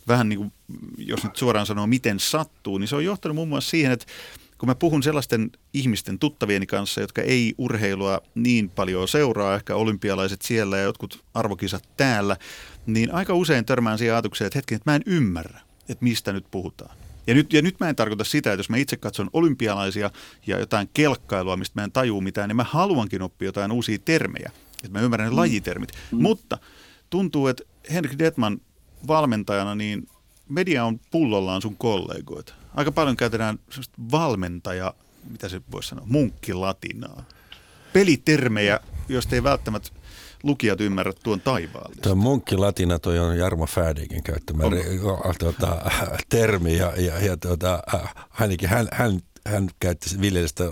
vähän 0.07 0.29
niin 0.29 0.39
kuin, 0.39 0.53
jos 0.97 1.23
nyt 1.23 1.35
suoraan 1.35 1.65
sanoo, 1.65 1.87
miten 1.87 2.19
sattuu, 2.19 2.77
niin 2.77 2.87
se 2.87 2.95
on 2.95 3.05
johtanut 3.05 3.35
muun 3.35 3.47
muassa 3.47 3.69
siihen, 3.69 3.91
että 3.91 4.05
kun 4.57 4.69
mä 4.69 4.75
puhun 4.75 5.03
sellaisten 5.03 5.51
ihmisten 5.73 6.19
tuttavieni 6.19 6.65
kanssa, 6.65 7.01
jotka 7.01 7.21
ei 7.21 7.53
urheilua 7.57 8.21
niin 8.35 8.69
paljon 8.69 9.07
seuraa, 9.07 9.55
ehkä 9.55 9.75
olympialaiset 9.75 10.41
siellä 10.41 10.77
ja 10.77 10.83
jotkut 10.83 11.23
arvokisat 11.33 11.83
täällä, 11.97 12.37
niin 12.85 13.13
aika 13.13 13.33
usein 13.33 13.65
törmään 13.65 13.97
siihen 13.97 14.15
ajatukseen, 14.15 14.47
että 14.47 14.57
hetken, 14.57 14.75
että 14.75 14.91
mä 14.91 14.95
en 14.95 15.03
ymmärrä, 15.05 15.59
että 15.89 16.03
mistä 16.03 16.33
nyt 16.33 16.45
puhutaan. 16.51 16.97
Ja 17.27 17.33
nyt, 17.33 17.53
ja 17.53 17.61
nyt 17.61 17.79
mä 17.79 17.89
en 17.89 17.95
tarkoita 17.95 18.23
sitä, 18.23 18.53
että 18.53 18.59
jos 18.59 18.69
mä 18.69 18.77
itse 18.77 18.97
katson 18.97 19.29
olympialaisia 19.33 20.11
ja 20.47 20.59
jotain 20.59 20.89
kelkkailua, 20.93 21.57
mistä 21.57 21.81
mä 21.81 21.83
en 21.83 21.91
tajuu 21.91 22.21
mitään, 22.21 22.47
niin 22.47 22.55
mä 22.55 22.63
haluankin 22.63 23.21
oppia 23.21 23.47
jotain 23.47 23.71
uusia 23.71 23.97
termejä, 24.05 24.51
että 24.83 24.99
mä 24.99 25.01
ymmärrän 25.01 25.25
ne 25.25 25.31
mm. 25.31 25.37
lajitermit. 25.37 25.91
Mm. 26.11 26.21
Mutta 26.21 26.57
tuntuu, 27.09 27.47
että 27.47 27.63
Henrik 27.93 28.19
Detman 28.19 28.61
valmentajana, 29.07 29.75
niin 29.75 30.07
media 30.49 30.85
on 30.85 30.99
pullollaan 31.11 31.61
sun 31.61 31.77
kollegoita. 31.77 32.53
Aika 32.75 32.91
paljon 32.91 33.17
käytetään 33.17 33.59
valmentaja, 34.11 34.93
mitä 35.29 35.49
se 35.49 35.61
voisi 35.71 35.89
sanoa, 35.89 36.05
munkkilatinaa. 36.05 37.23
Pelitermejä, 37.93 38.79
joista 39.09 39.35
ei 39.35 39.43
välttämättä 39.43 39.89
lukijat 40.43 40.81
ymmärrä 40.81 41.13
tuon 41.23 41.41
taivaallista. 41.41 42.01
Tuo 42.01 42.15
munkkilatina 42.15 42.99
toi 42.99 43.19
on 43.19 43.37
Jarmo 43.37 43.65
Fädikin 43.65 44.23
käyttämä 44.23 44.63
tuota, 45.39 45.91
termi 46.29 46.77
ja, 46.77 46.93
ja, 46.97 47.19
ja 47.19 47.37
tuota, 47.37 47.83
ainakin 48.29 48.69
hän, 48.69 48.87
hän, 48.91 49.19
hän 49.47 49.69
käytti 49.79 50.21
viljelystä 50.21 50.63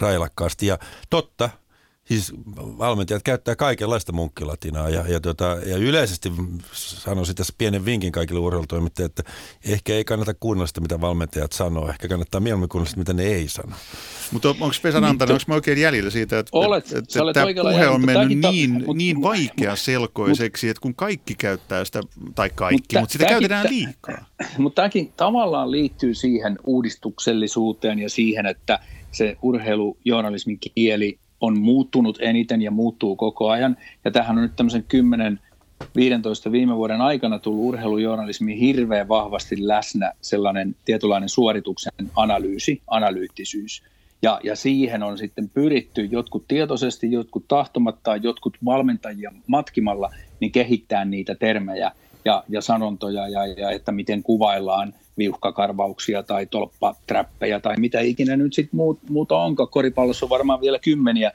railakkaasti. 0.00 0.66
Ja 0.66 0.78
totta, 1.10 1.50
siis 2.18 2.32
valmentajat 2.56 3.22
käyttää 3.22 3.56
kaikenlaista 3.56 4.12
munkkilatinaa 4.12 4.88
ja, 4.88 5.04
ja, 5.08 5.20
tota, 5.20 5.56
ja 5.66 5.76
yleisesti 5.76 6.32
sanoisin 6.72 7.34
tässä 7.34 7.54
pienen 7.58 7.84
vinkin 7.84 8.12
kaikille 8.12 8.40
urheilutoimittajille, 8.40 9.12
että 9.18 9.32
ehkä 9.64 9.94
ei 9.94 10.04
kannata 10.04 10.34
kuunnella 10.34 10.66
sitä, 10.66 10.80
mitä 10.80 11.00
valmentajat 11.00 11.52
sanoo, 11.52 11.88
ehkä 11.88 12.08
kannattaa 12.08 12.40
mieluummin 12.40 12.68
kuunnella 12.68 12.90
sitä, 12.90 13.00
mitä 13.00 13.12
ne 13.12 13.22
ei 13.22 13.48
sano. 13.48 13.76
Mutta 14.32 14.48
onko 14.48 14.70
Vesa 14.84 15.00
Rantanen, 15.00 15.32
onko 15.32 15.44
mä 15.46 15.54
oikein 15.54 15.78
jäljellä 15.78 16.10
siitä, 16.10 16.38
että, 16.38 16.50
olet, 16.52 16.84
että, 16.84 16.98
että 16.98 17.32
tämä 17.32 17.46
puhe 17.62 17.88
on 17.88 18.06
mennyt 18.06 18.38
niin, 18.38 18.84
ta- 18.86 18.94
niin 18.94 19.22
vaikeaselkoiseksi, 19.22 20.68
että 20.68 20.80
kun 20.80 20.94
kaikki 20.94 21.34
käyttää 21.34 21.84
sitä, 21.84 22.00
tai 22.34 22.50
kaikki, 22.54 22.76
mutta, 22.76 23.00
mutta 23.00 23.12
sitä 23.12 23.24
käytetään 23.24 23.66
liikaa. 23.70 24.26
Mutta 24.58 24.82
tämäkin 24.82 25.12
tavallaan 25.16 25.70
liittyy 25.70 26.14
siihen 26.14 26.58
uudistuksellisuuteen 26.64 27.98
ja 27.98 28.10
siihen, 28.10 28.46
että 28.46 28.78
se 29.12 29.36
urheilujournalismin 29.42 30.58
kieli 30.58 31.18
on 31.42 31.58
muuttunut 31.58 32.18
eniten 32.20 32.62
ja 32.62 32.70
muuttuu 32.70 33.16
koko 33.16 33.50
ajan. 33.50 33.76
Ja 34.04 34.10
tähän 34.10 34.36
on 34.36 34.42
nyt 34.42 34.56
tämmöisen 34.56 34.84
10 34.88 35.40
15 35.96 36.52
viime 36.52 36.76
vuoden 36.76 37.00
aikana 37.00 37.38
tullut 37.38 37.64
urheilujournalismi 37.64 38.60
hirveän 38.60 39.08
vahvasti 39.08 39.56
läsnä 39.58 40.12
sellainen 40.20 40.76
tietynlainen 40.84 41.28
suorituksen 41.28 41.92
analyysi, 42.16 42.82
analyyttisyys. 42.86 43.82
Ja, 44.22 44.40
ja 44.44 44.56
siihen 44.56 45.02
on 45.02 45.18
sitten 45.18 45.48
pyritty 45.48 46.04
jotkut 46.04 46.44
tietoisesti, 46.48 47.12
jotkut 47.12 47.44
tahtomatta, 47.48 48.16
jotkut 48.16 48.56
valmentajia 48.64 49.32
matkimalla, 49.46 50.10
niin 50.40 50.52
kehittää 50.52 51.04
niitä 51.04 51.34
termejä 51.34 51.90
ja, 52.24 52.44
ja 52.48 52.60
sanontoja 52.60 53.28
ja, 53.28 53.46
ja 53.46 53.70
että 53.70 53.92
miten 53.92 54.22
kuvaillaan 54.22 54.94
viuhkakarvauksia 55.18 56.22
tai 56.22 56.46
tolppatrappeja 56.46 57.60
tai 57.60 57.76
mitä 57.78 58.00
ikinä 58.00 58.36
nyt 58.36 58.52
sitten 58.52 58.76
muut, 58.76 58.98
muuta 59.10 59.36
onko. 59.36 59.66
Koripallossa 59.66 60.26
on 60.26 60.30
varmaan 60.30 60.60
vielä 60.60 60.78
kymmeniä 60.78 61.32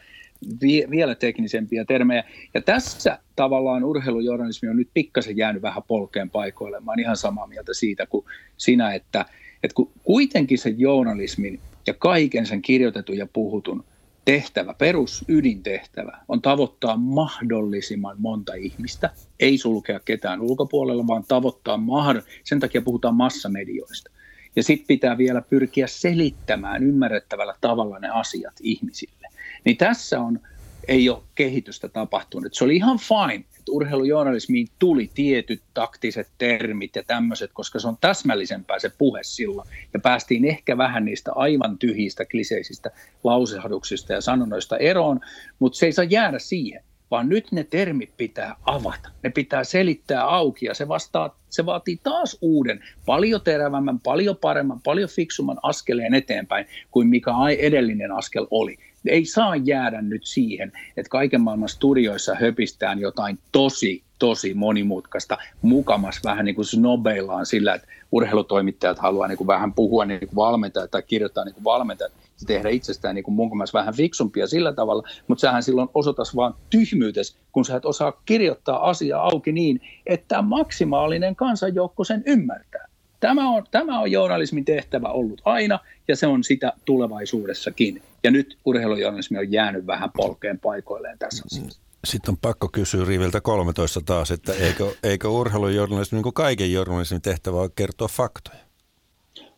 vie, 0.62 0.88
vielä 0.90 1.16
teknisempiä 1.16 1.86
termejä. 1.86 2.24
Ja 2.54 2.62
tässä 2.62 3.20
tavallaan 3.36 3.84
urheilujournalismi 3.84 4.70
on 4.70 4.78
nyt 4.78 4.90
pikkasen 4.94 5.38
jäänyt 5.38 5.62
vähän 5.62 5.84
polkeen 5.88 6.30
paikoille. 6.30 6.80
Mä 6.80 6.92
oon 6.92 7.00
ihan 7.00 7.18
samaa 7.18 7.48
mieltä 7.48 7.74
siitä 7.74 8.06
kuin 8.06 8.26
sinä, 8.58 8.94
että, 8.94 9.26
että 9.64 9.76
kun 9.76 9.92
kuitenkin 10.04 10.58
se 10.58 10.70
journalismin 10.70 11.60
ja 11.88 11.94
kaiken 11.94 12.46
sen 12.46 12.62
kirjoitetun 12.62 13.18
ja 13.18 13.28
puhutun 13.34 13.84
tehtävä, 14.28 14.74
perus 14.74 15.26
ydintehtävä 15.28 16.18
on 16.28 16.42
tavoittaa 16.42 16.98
mahdollisimman 16.98 18.16
monta 18.20 18.54
ihmistä, 18.54 19.10
ei 19.40 19.58
sulkea 19.58 20.00
ketään 20.00 20.42
ulkopuolella, 20.42 21.08
vaan 21.08 21.24
tavoittaa 21.28 21.78
mahdollisesti, 21.78 22.42
sen 22.44 22.60
takia 22.60 22.82
puhutaan 22.82 23.16
massamedioista. 23.16 24.12
Ja 24.56 24.64
sitten 24.64 24.88
pitää 24.88 25.18
vielä 25.18 25.42
pyrkiä 25.42 25.88
selittämään 25.88 26.84
ymmärrettävällä 26.84 27.56
tavalla 27.62 28.00
ne 28.00 28.10
asiat 28.10 28.54
ihmisille. 28.62 29.28
Niin 29.66 29.78
tässä 29.78 30.20
on, 30.20 30.40
ei 30.88 31.10
ole 31.10 31.24
kehitystä 31.36 31.88
tapahtunut. 31.88 32.54
Se 32.54 32.64
oli 32.64 32.76
ihan 32.76 33.00
fine, 33.00 33.46
että 33.60 33.72
urheilujournalismiin 33.72 34.68
tuli 34.80 35.10
tietyt 35.14 35.62
taktiset 35.74 36.28
termit 36.38 36.96
ja 36.96 37.04
tämmöiset, 37.04 37.52
koska 37.54 37.80
se 37.80 37.88
on 37.88 37.98
täsmällisempää 38.02 38.80
se 38.80 38.92
puhe 38.98 39.20
silloin. 39.24 39.70
Ja 39.94 40.00
päästiin 40.00 40.46
ehkä 40.46 40.78
vähän 40.78 41.06
niistä 41.06 41.32
aivan 41.34 41.78
tyhjistä 41.78 42.26
kliseisistä 42.26 42.92
lausehduksista 43.24 44.14
ja 44.14 44.22
sanonnoista 44.22 44.78
eroon, 44.78 45.20
mutta 45.60 45.78
se 45.78 45.86
ei 45.86 45.92
saa 45.92 46.06
jäädä 46.06 46.40
siihen 46.40 46.84
vaan 47.12 47.30
nyt 47.30 47.52
ne 47.52 47.64
termit 47.64 48.18
pitää 48.18 48.56
avata. 48.66 49.10
Ne 49.24 49.30
pitää 49.30 49.64
selittää 49.64 50.24
auki 50.24 50.66
ja 50.66 50.74
se, 50.74 50.88
vastaa, 50.88 51.40
se 51.50 51.66
vaatii 51.66 52.00
taas 52.04 52.38
uuden, 52.42 52.84
paljon 53.06 53.42
terävämmän, 53.42 54.00
paljon 54.00 54.38
paremman, 54.38 54.82
paljon 54.82 55.10
fiksumman 55.10 55.60
askeleen 55.64 56.14
eteenpäin 56.14 56.66
kuin 56.92 57.08
mikä 57.08 57.32
edellinen 57.60 58.12
askel 58.12 58.48
oli 58.52 58.78
ei 59.10 59.26
saa 59.26 59.56
jäädä 59.56 60.02
nyt 60.02 60.26
siihen, 60.26 60.72
että 60.98 61.10
kaiken 61.10 61.42
maailman 61.42 61.70
studioissa 61.70 62.36
höpistään 62.36 63.00
jotain 63.00 63.40
tosi, 63.52 64.04
tosi 64.20 64.54
monimutkaista, 64.54 65.38
mukamas 65.62 66.22
vähän 66.24 66.46
niin 66.46 66.56
kuin 66.56 66.66
snobeillaan 66.66 67.46
sillä, 67.46 67.74
että 67.74 67.88
urheilutoimittajat 68.12 69.00
haluaa 69.00 69.28
niin 69.28 69.38
kuin 69.38 69.48
vähän 69.48 69.74
puhua 69.74 70.06
niin 70.06 70.20
kuin 70.20 70.36
valmentajat 70.36 70.92
tai 70.92 71.04
kirjoittaa 71.04 71.46
niin 71.46 71.54
kuin 71.54 71.64
valmentajat. 71.64 72.14
tehdä 72.48 72.70
itsestään 72.70 73.16
niin 73.16 73.24
kuin 73.24 73.36
mun 73.36 73.50
vähän 73.74 73.94
fiksumpia 73.94 74.48
sillä 74.48 74.74
tavalla, 74.74 75.04
mutta 75.28 75.42
sähän 75.42 75.64
silloin 75.64 75.90
osoitas 75.94 76.36
vaan 76.36 76.56
tyhmyytes, 76.70 77.38
kun 77.52 77.66
sä 77.66 77.76
et 77.76 77.86
osaa 77.86 78.22
kirjoittaa 78.26 78.90
asiaa 78.90 79.24
auki 79.24 79.52
niin, 79.52 79.82
että 80.06 80.42
maksimaalinen 80.42 81.36
kansanjoukko 81.36 82.04
sen 82.04 82.24
ymmärtää. 82.26 82.87
Tämä 83.20 83.50
on, 83.50 83.64
tämä 83.72 84.00
on 84.00 84.12
journalismin 84.12 84.66
tehtävä 84.66 85.08
ollut 85.08 85.42
aina 85.46 85.80
ja 86.08 86.16
se 86.16 86.28
on 86.28 86.44
sitä 86.44 86.74
tulevaisuudessakin. 86.86 88.02
Ja 88.24 88.32
nyt 88.32 88.58
urheilujournalismi 88.66 89.38
on 89.38 89.52
jäänyt 89.52 89.88
vähän 89.88 90.10
polkeen 90.18 90.60
paikoilleen 90.60 91.20
tässä 91.20 91.44
asiassa. 91.46 91.82
Sitten 92.06 92.32
on 92.32 92.38
pakko 92.38 92.70
kysyä 92.70 93.06
riviltä 93.06 93.42
13 93.42 94.02
taas, 94.06 94.32
että 94.32 94.54
eikö, 94.54 94.96
eikö 95.04 95.30
urheilujournalismi, 95.30 96.16
niin 96.16 96.24
kuin 96.24 96.34
kaiken 96.34 96.72
journalismin 96.72 97.22
tehtävä 97.22 97.58
on 97.58 97.70
kertoa 97.76 98.08
faktoja? 98.08 98.68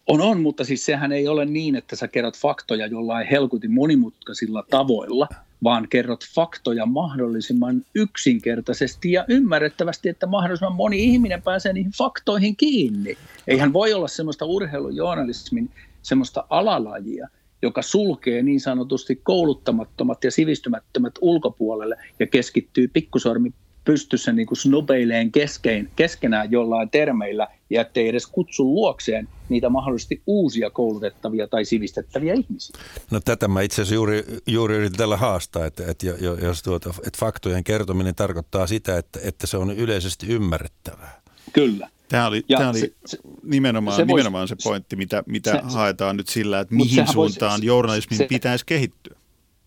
On, 0.08 0.22
on, 0.22 0.42
mutta 0.42 0.64
siis 0.64 0.86
sehän 0.86 1.12
ei 1.12 1.28
ole 1.28 1.46
niin, 1.46 1.76
että 1.76 1.96
sä 1.96 2.08
kerrot 2.08 2.38
faktoja 2.38 2.88
jollain 2.88 3.28
helkutin 3.28 3.72
monimutkaisilla 3.72 4.64
tavoilla, 4.70 5.28
vaan 5.64 5.88
kerrot 5.90 6.24
faktoja 6.36 6.86
mahdollisimman 6.86 7.86
yksinkertaisesti 7.96 9.12
ja 9.12 9.26
ymmärrettävästi, 9.28 10.10
että 10.10 10.28
mahdollisimman 10.28 10.76
moni 10.76 11.04
ihminen 11.04 11.42
pääsee 11.42 11.74
niihin 11.74 11.92
faktoihin 11.98 12.56
kiinni. 12.56 13.18
Eihän 13.48 13.74
voi 13.74 13.94
olla 13.94 14.08
semmoista 14.08 14.46
urheilujournalismin 14.46 15.70
semmoista 16.02 16.44
alalajia, 16.50 17.28
joka 17.62 17.82
sulkee 17.82 18.44
niin 18.44 18.60
sanotusti 18.60 19.16
kouluttamattomat 19.24 20.24
ja 20.24 20.32
sivistymättömät 20.32 21.14
ulkopuolelle 21.22 21.96
ja 22.20 22.28
keskittyy 22.28 22.88
pikkusormi 22.88 23.54
pystyssä 23.90 24.32
niin 24.32 24.48
kuin 24.48 24.58
snobeileen 24.58 25.32
keskein, 25.32 25.90
keskenään 25.96 26.52
jollain 26.52 26.90
termeillä 26.90 27.48
ja 27.70 27.82
ettei 27.82 28.08
edes 28.08 28.28
kutsu 28.28 28.74
luokseen 28.74 29.28
niitä 29.50 29.70
mahdollisesti 29.70 30.22
uusia 30.28 30.70
koulutettavia 30.70 31.48
tai 31.48 31.66
sivistettäviä 31.66 32.34
ihmisiä. 32.34 32.76
No 33.12 33.20
tätä 33.20 33.48
mä 33.48 33.62
itse 33.62 33.82
asiassa 33.82 33.96
juuri, 33.96 34.26
juuri 34.48 34.76
yritin 34.76 34.98
tällä 34.98 35.18
haastaa, 35.18 35.66
että, 35.66 35.84
että, 35.92 36.06
jos 36.42 36.64
tuota, 36.64 36.90
että 36.90 37.20
faktojen 37.20 37.64
kertominen 37.64 38.16
tarkoittaa 38.16 38.68
sitä, 38.68 38.98
että, 38.98 39.20
että 39.24 39.48
se 39.48 39.58
on 39.58 39.72
yleisesti 39.72 40.28
ymmärrettävää. 40.28 41.22
Kyllä. 41.54 41.90
Tämä 42.10 42.28
oli, 42.28 42.44
tämä 42.58 42.70
oli 42.70 42.94
se, 43.06 43.18
nimenomaan, 43.44 43.98
se, 43.98 44.06
nimenomaan 44.06 44.48
se 44.48 44.56
pointti, 44.64 44.96
mitä, 44.96 45.24
mitä 45.26 45.52
se, 45.52 45.62
haetaan 45.64 46.18
nyt 46.18 46.28
sillä, 46.28 46.60
että 46.60 46.76
mihin 46.76 47.08
suuntaan 47.08 47.52
voisi, 47.52 47.66
journalismin 47.66 48.18
se, 48.18 48.28
pitäisi 48.28 48.66
kehittyä. 48.66 49.19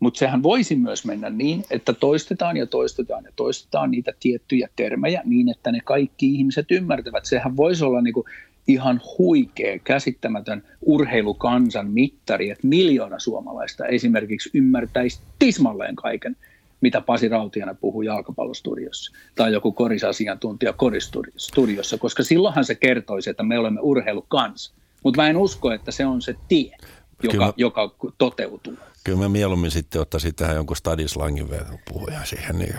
Mutta 0.03 0.19
sehän 0.19 0.43
voisi 0.43 0.77
myös 0.77 1.05
mennä 1.05 1.31
niin, 1.31 1.65
että 1.71 1.93
toistetaan 1.93 2.57
ja 2.57 2.67
toistetaan 2.67 3.25
ja 3.25 3.31
toistetaan 3.37 3.91
niitä 3.91 4.13
tiettyjä 4.21 4.69
termejä 4.77 5.23
niin, 5.25 5.49
että 5.49 5.73
ne 5.73 5.81
kaikki 5.85 6.35
ihmiset 6.35 6.71
ymmärtävät. 6.71 7.25
Sehän 7.25 7.57
voisi 7.57 7.85
olla 7.85 8.01
niinku 8.01 8.25
ihan 8.67 9.01
huikea, 9.19 9.79
käsittämätön 9.79 10.63
urheilukansan 10.81 11.91
mittari, 11.91 12.51
että 12.51 12.67
miljoona 12.67 13.19
suomalaista 13.19 13.87
esimerkiksi 13.87 14.51
ymmärtäisi 14.55 15.21
tismalleen 15.39 15.97
kaiken, 15.97 16.37
mitä 16.81 17.01
Pasi 17.01 17.29
Rautiana 17.29 17.75
puhuu 17.75 18.03
jalkapallostudiossa 18.03 19.13
tai 19.35 19.53
joku 19.53 19.73
korisasiantuntija 19.73 20.73
koristudiossa, 20.73 21.99
koska 21.99 22.23
silloinhan 22.23 22.65
se 22.65 22.75
kertoisi, 22.75 23.31
että 23.31 23.43
me 23.43 23.59
olemme 23.59 23.81
urheilukansa. 23.81 24.73
Mutta 25.03 25.23
mä 25.23 25.29
en 25.29 25.37
usko, 25.37 25.73
että 25.73 25.91
se 25.91 26.07
on 26.07 26.23
se 26.23 26.35
tie, 26.49 26.77
joka, 27.23 27.55
joka 27.57 27.95
toteutuu. 28.19 28.77
Kyllä 29.05 29.19
mä 29.19 29.29
mieluummin 29.29 29.71
sitten 29.71 30.01
ottaisin 30.01 30.35
tähän 30.35 30.57
jonkun 30.57 30.77
stadislangin 30.77 31.49
puhuja 31.89 32.25
siihen. 32.25 32.59
Niin, 32.59 32.75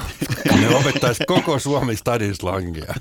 ne 0.60 0.76
opettaisi 0.76 1.24
koko 1.26 1.58
Suomi 1.58 1.96
stadislangia. 1.96 2.94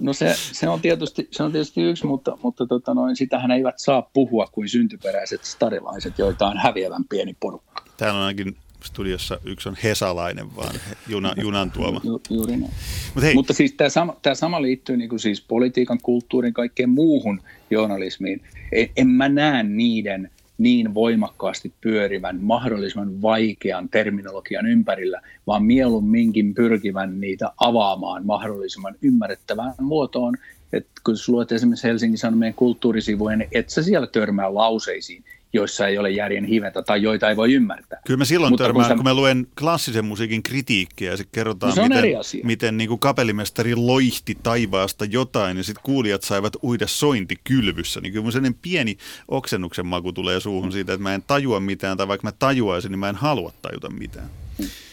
No 0.00 0.12
se, 0.12 0.34
se, 0.36 0.68
on 0.68 0.80
tietysti, 0.80 1.28
se 1.30 1.42
on 1.42 1.52
tietysti 1.52 1.82
yksi, 1.82 2.06
mutta, 2.06 2.38
mutta 2.42 2.66
tota 2.66 2.94
noin, 2.94 3.16
sitähän 3.16 3.50
eivät 3.50 3.74
saa 3.78 4.02
puhua 4.12 4.46
kuin 4.52 4.68
syntyperäiset 4.68 5.44
stadilaiset, 5.44 6.18
joita 6.18 6.46
on 6.46 6.58
häviävän 6.58 7.04
pieni 7.04 7.36
porukka. 7.40 7.84
Täällä 7.96 8.18
on 8.18 8.26
ainakin 8.26 8.56
studiossa 8.84 9.38
yksi 9.44 9.68
on 9.68 9.76
hesalainen, 9.82 10.56
vaan 10.56 10.74
juna, 11.08 11.34
junan 11.42 11.70
tuoma. 11.70 12.00
Ju, 12.04 12.20
juuri 12.30 12.56
näin. 12.56 12.72
Mut 13.14 13.24
hei. 13.24 13.34
Mutta 13.34 13.52
siis 13.52 13.72
tämä 13.72 13.90
sama, 13.90 14.16
tämä 14.22 14.34
sama 14.34 14.62
liittyy 14.62 14.96
niin 14.96 15.08
kuin 15.08 15.20
siis 15.20 15.40
politiikan, 15.40 15.98
kulttuurin, 16.02 16.54
kaikkeen 16.54 16.90
muuhun 16.90 17.40
journalismiin. 17.70 18.42
En, 18.72 18.90
en 18.96 19.08
mä 19.08 19.28
näe 19.28 19.62
niiden– 19.62 20.30
niin 20.62 20.94
voimakkaasti 20.94 21.72
pyörivän, 21.80 22.38
mahdollisimman 22.40 23.22
vaikean 23.22 23.88
terminologian 23.88 24.66
ympärillä, 24.66 25.20
vaan 25.46 25.64
mieluumminkin 25.64 26.54
pyrkivän 26.54 27.20
niitä 27.20 27.52
avaamaan 27.56 28.26
mahdollisimman 28.26 28.94
ymmärrettävään 29.02 29.74
muotoon. 29.80 30.36
Et 30.72 30.86
kun 31.04 31.14
luet 31.28 31.52
esimerkiksi 31.52 31.88
Helsingin 31.88 32.18
Sanomien 32.18 32.54
kulttuurisivuja, 32.54 33.36
niin 33.36 33.48
et 33.52 33.70
sä 33.70 33.82
siellä 33.82 34.06
törmää 34.06 34.54
lauseisiin, 34.54 35.24
joissa 35.52 35.86
ei 35.86 35.98
ole 35.98 36.10
järjen 36.10 36.44
hivetä 36.44 36.82
tai 36.82 37.02
joita 37.02 37.30
ei 37.30 37.36
voi 37.36 37.52
ymmärtää. 37.52 38.00
Kyllä 38.06 38.18
mä 38.18 38.24
silloin 38.24 38.52
Mutta 38.52 38.64
törmään, 38.64 38.84
kun, 38.84 38.90
sä... 38.90 38.94
kun 38.94 39.04
mä 39.04 39.14
luen 39.14 39.46
klassisen 39.58 40.04
musiikin 40.04 40.42
kritiikkiä 40.42 41.10
ja 41.10 41.16
sitten 41.16 41.32
kerrotaan, 41.32 41.70
no 41.70 41.74
se 41.74 41.82
miten, 41.82 42.04
miten 42.44 42.76
niin 42.76 42.88
kuin 42.88 43.00
kapellimestari 43.00 43.74
loihti 43.74 44.38
taivaasta 44.42 45.04
jotain 45.04 45.56
ja 45.56 45.62
sitten 45.64 45.82
kuulijat 45.84 46.22
saivat 46.22 46.56
uida 46.62 46.86
sointikylvyssä. 46.86 48.00
Niin 48.00 48.12
kyllä 48.12 48.30
sellainen 48.30 48.58
pieni 48.62 48.96
oksennuksen 49.28 49.86
maku 49.86 50.12
tulee 50.12 50.40
suuhun 50.40 50.72
siitä, 50.72 50.92
että 50.92 51.02
mä 51.02 51.14
en 51.14 51.24
tajua 51.26 51.60
mitään 51.60 51.96
tai 51.96 52.08
vaikka 52.08 52.26
mä 52.26 52.32
tajuaisin, 52.38 52.90
niin 52.90 52.98
mä 52.98 53.08
en 53.08 53.16
halua 53.16 53.52
tajuta 53.62 53.90
mitään. 53.90 54.30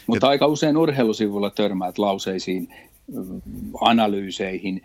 Mutta 0.08 0.28
aika 0.28 0.48
usein 0.48 0.78
urheilusivulla 0.78 1.50
törmäät 1.50 1.98
lauseisiin, 1.98 2.74
analyyseihin, 3.82 4.82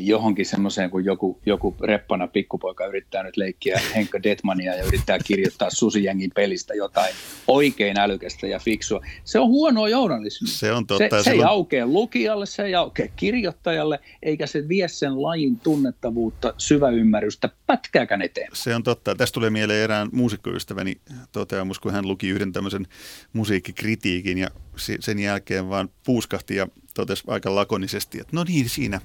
johonkin 0.00 0.46
semmoiseen, 0.46 0.90
kun 0.90 1.04
joku, 1.04 1.40
joku 1.46 1.74
reppana 1.80 2.28
pikkupoika 2.28 2.86
yrittää 2.86 3.22
nyt 3.22 3.36
leikkiä 3.36 3.80
Henkka 3.94 4.22
Detmania 4.22 4.74
ja 4.74 4.84
yrittää 4.84 5.18
kirjoittaa 5.18 5.70
Susijängin 5.70 6.30
pelistä 6.34 6.74
jotain 6.74 7.14
oikein 7.48 7.98
älykästä 7.98 8.46
ja 8.46 8.58
fiksua. 8.58 9.00
Se 9.24 9.38
on 9.38 9.48
huonoa 9.48 9.88
journalismia. 9.88 10.52
Se 10.52 10.72
on 10.72 10.86
totta. 10.86 11.18
Se, 11.18 11.24
se 11.24 11.30
ei 11.30 11.40
on... 11.40 11.46
aukea 11.46 11.86
lukijalle, 11.86 12.46
se 12.46 12.62
ei 12.62 12.74
aukea 12.74 13.08
kirjoittajalle, 13.16 14.00
eikä 14.22 14.46
se 14.46 14.68
vie 14.68 14.88
sen 14.88 15.22
lajin 15.22 15.60
tunnettavuutta, 15.60 16.54
syväymmärrystä 16.58 17.48
pätkääkään 17.66 18.22
eteen. 18.22 18.50
Se 18.52 18.74
on 18.74 18.82
totta. 18.82 19.14
Tästä 19.14 19.34
tulee 19.34 19.50
mieleen 19.50 19.84
erään 19.84 20.08
muusikkoystäväni 20.12 21.00
toteamus, 21.32 21.78
kun 21.78 21.92
hän 21.92 22.08
luki 22.08 22.28
yhden 22.28 22.52
tämmöisen 22.52 22.86
musiikkikritiikin 23.32 24.38
ja 24.38 24.48
sen 25.00 25.18
jälkeen 25.18 25.68
vaan 25.68 25.88
puuskahti 26.04 26.56
ja 26.56 26.68
totesi 26.94 27.24
aika 27.26 27.54
lakonisesti, 27.54 28.20
että 28.20 28.36
no 28.36 28.44
niin 28.44 28.68
siinä 28.68 29.00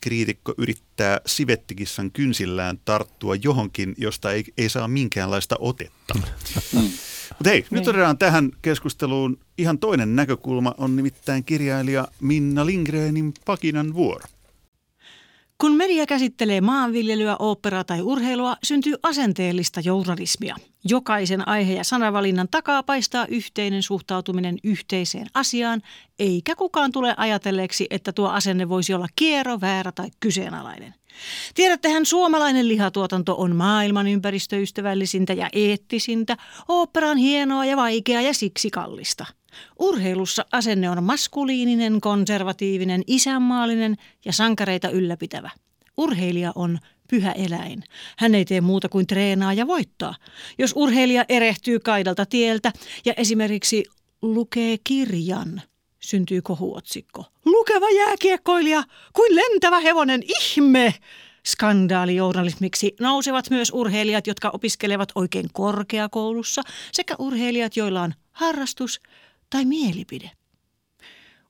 kriitikko 0.00 0.54
yrittää 0.58 1.20
sivettikissan 1.26 2.10
kynsillään 2.10 2.78
tarttua 2.84 3.34
johonkin, 3.34 3.94
josta 3.98 4.32
ei, 4.32 4.44
ei 4.58 4.68
saa 4.68 4.88
minkäänlaista 4.88 5.56
otetta. 5.58 6.14
Mm. 6.72 6.90
Mutta 7.38 7.50
hei, 7.50 7.60
nyt 7.60 7.70
niin. 7.70 7.88
otetaan 7.88 8.18
tähän 8.18 8.50
keskusteluun 8.62 9.38
ihan 9.58 9.78
toinen 9.78 10.16
näkökulma, 10.16 10.74
on 10.78 10.96
nimittäin 10.96 11.44
kirjailija 11.44 12.08
Minna 12.20 12.66
Lindgrenin 12.66 13.34
Pakinan 13.44 13.94
vuoro. 13.94 14.26
Kun 15.60 15.76
media 15.76 16.06
käsittelee 16.06 16.60
maanviljelyä, 16.60 17.36
oopperaa 17.38 17.84
tai 17.84 18.02
urheilua, 18.02 18.56
syntyy 18.62 18.94
asenteellista 19.02 19.80
journalismia. 19.80 20.56
Jokaisen 20.84 21.48
aihe- 21.48 21.74
ja 21.74 21.84
sanavalinnan 21.84 22.48
takaa 22.50 22.82
paistaa 22.82 23.26
yhteinen 23.26 23.82
suhtautuminen 23.82 24.58
yhteiseen 24.64 25.26
asiaan, 25.34 25.82
eikä 26.18 26.56
kukaan 26.56 26.92
tule 26.92 27.14
ajatelleeksi, 27.16 27.86
että 27.90 28.12
tuo 28.12 28.28
asenne 28.28 28.68
voisi 28.68 28.94
olla 28.94 29.06
kiero, 29.16 29.60
väärä 29.60 29.92
tai 29.92 30.08
kyseenalainen. 30.20 30.94
Tiedättehän, 31.54 32.06
suomalainen 32.06 32.68
lihatuotanto 32.68 33.34
on 33.38 33.56
maailman 33.56 34.06
ympäristöystävällisintä 34.06 35.32
ja 35.32 35.48
eettisintä, 35.52 36.36
ooppera 36.68 37.10
on 37.10 37.16
hienoa 37.16 37.64
ja 37.64 37.76
vaikeaa 37.76 38.22
ja 38.22 38.34
siksi 38.34 38.70
kallista– 38.70 39.26
Urheilussa 39.78 40.44
asenne 40.52 40.90
on 40.90 41.04
maskuliininen, 41.04 42.00
konservatiivinen, 42.00 43.02
isänmaallinen 43.06 43.96
ja 44.24 44.32
sankareita 44.32 44.90
ylläpitävä. 44.90 45.50
Urheilija 45.96 46.52
on 46.54 46.78
pyhä 47.10 47.32
eläin. 47.32 47.84
Hän 48.18 48.34
ei 48.34 48.44
tee 48.44 48.60
muuta 48.60 48.88
kuin 48.88 49.06
treenaa 49.06 49.52
ja 49.52 49.66
voittaa. 49.66 50.14
Jos 50.58 50.72
urheilija 50.76 51.24
erehtyy 51.28 51.80
kaidalta 51.80 52.26
tieltä 52.26 52.72
ja 53.04 53.14
esimerkiksi 53.16 53.84
lukee 54.22 54.76
kirjan, 54.84 55.62
syntyy 56.00 56.42
kohuotsikko. 56.42 57.24
Lukeva 57.44 57.90
jääkiekkoilija 57.90 58.84
kuin 59.12 59.36
lentävä 59.36 59.80
hevonen, 59.80 60.22
ihme! 60.22 60.94
Skandaalijournalismiksi 61.46 62.94
nousevat 63.00 63.50
myös 63.50 63.70
urheilijat, 63.74 64.26
jotka 64.26 64.50
opiskelevat 64.50 65.08
oikein 65.14 65.46
korkeakoulussa, 65.52 66.62
sekä 66.92 67.14
urheilijat, 67.18 67.76
joilla 67.76 68.02
on 68.02 68.14
harrastus, 68.32 69.00
tai 69.54 69.64
mielipide. 69.64 70.30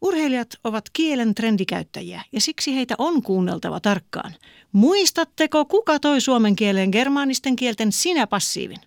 Urheilijat 0.00 0.48
ovat 0.64 0.84
kielen 0.92 1.34
trendikäyttäjiä 1.34 2.22
ja 2.32 2.40
siksi 2.40 2.74
heitä 2.74 2.94
on 2.98 3.22
kuunneltava 3.22 3.80
tarkkaan. 3.80 4.34
Muistatteko, 4.72 5.64
kuka 5.64 5.98
toi 5.98 6.20
suomen 6.20 6.56
kieleen 6.56 6.90
germaanisten 6.92 7.56
kielten 7.56 7.92
sinä-passiivin? 7.92 8.78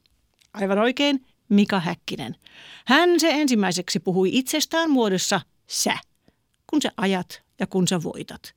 Aivan 0.54 0.80
oikein, 0.80 1.26
Mika 1.50 1.80
Häkkinen. 1.80 2.36
Hän 2.86 3.20
se 3.20 3.30
ensimmäiseksi 3.30 4.00
puhui 4.00 4.30
itsestään 4.34 4.92
muodossa 4.92 5.42
sä, 5.68 5.98
kun 6.70 6.82
sä 6.82 6.92
ajat 6.98 7.42
ja 7.60 7.68
kun 7.68 7.88
sä 7.88 8.04
voitat. 8.04 8.54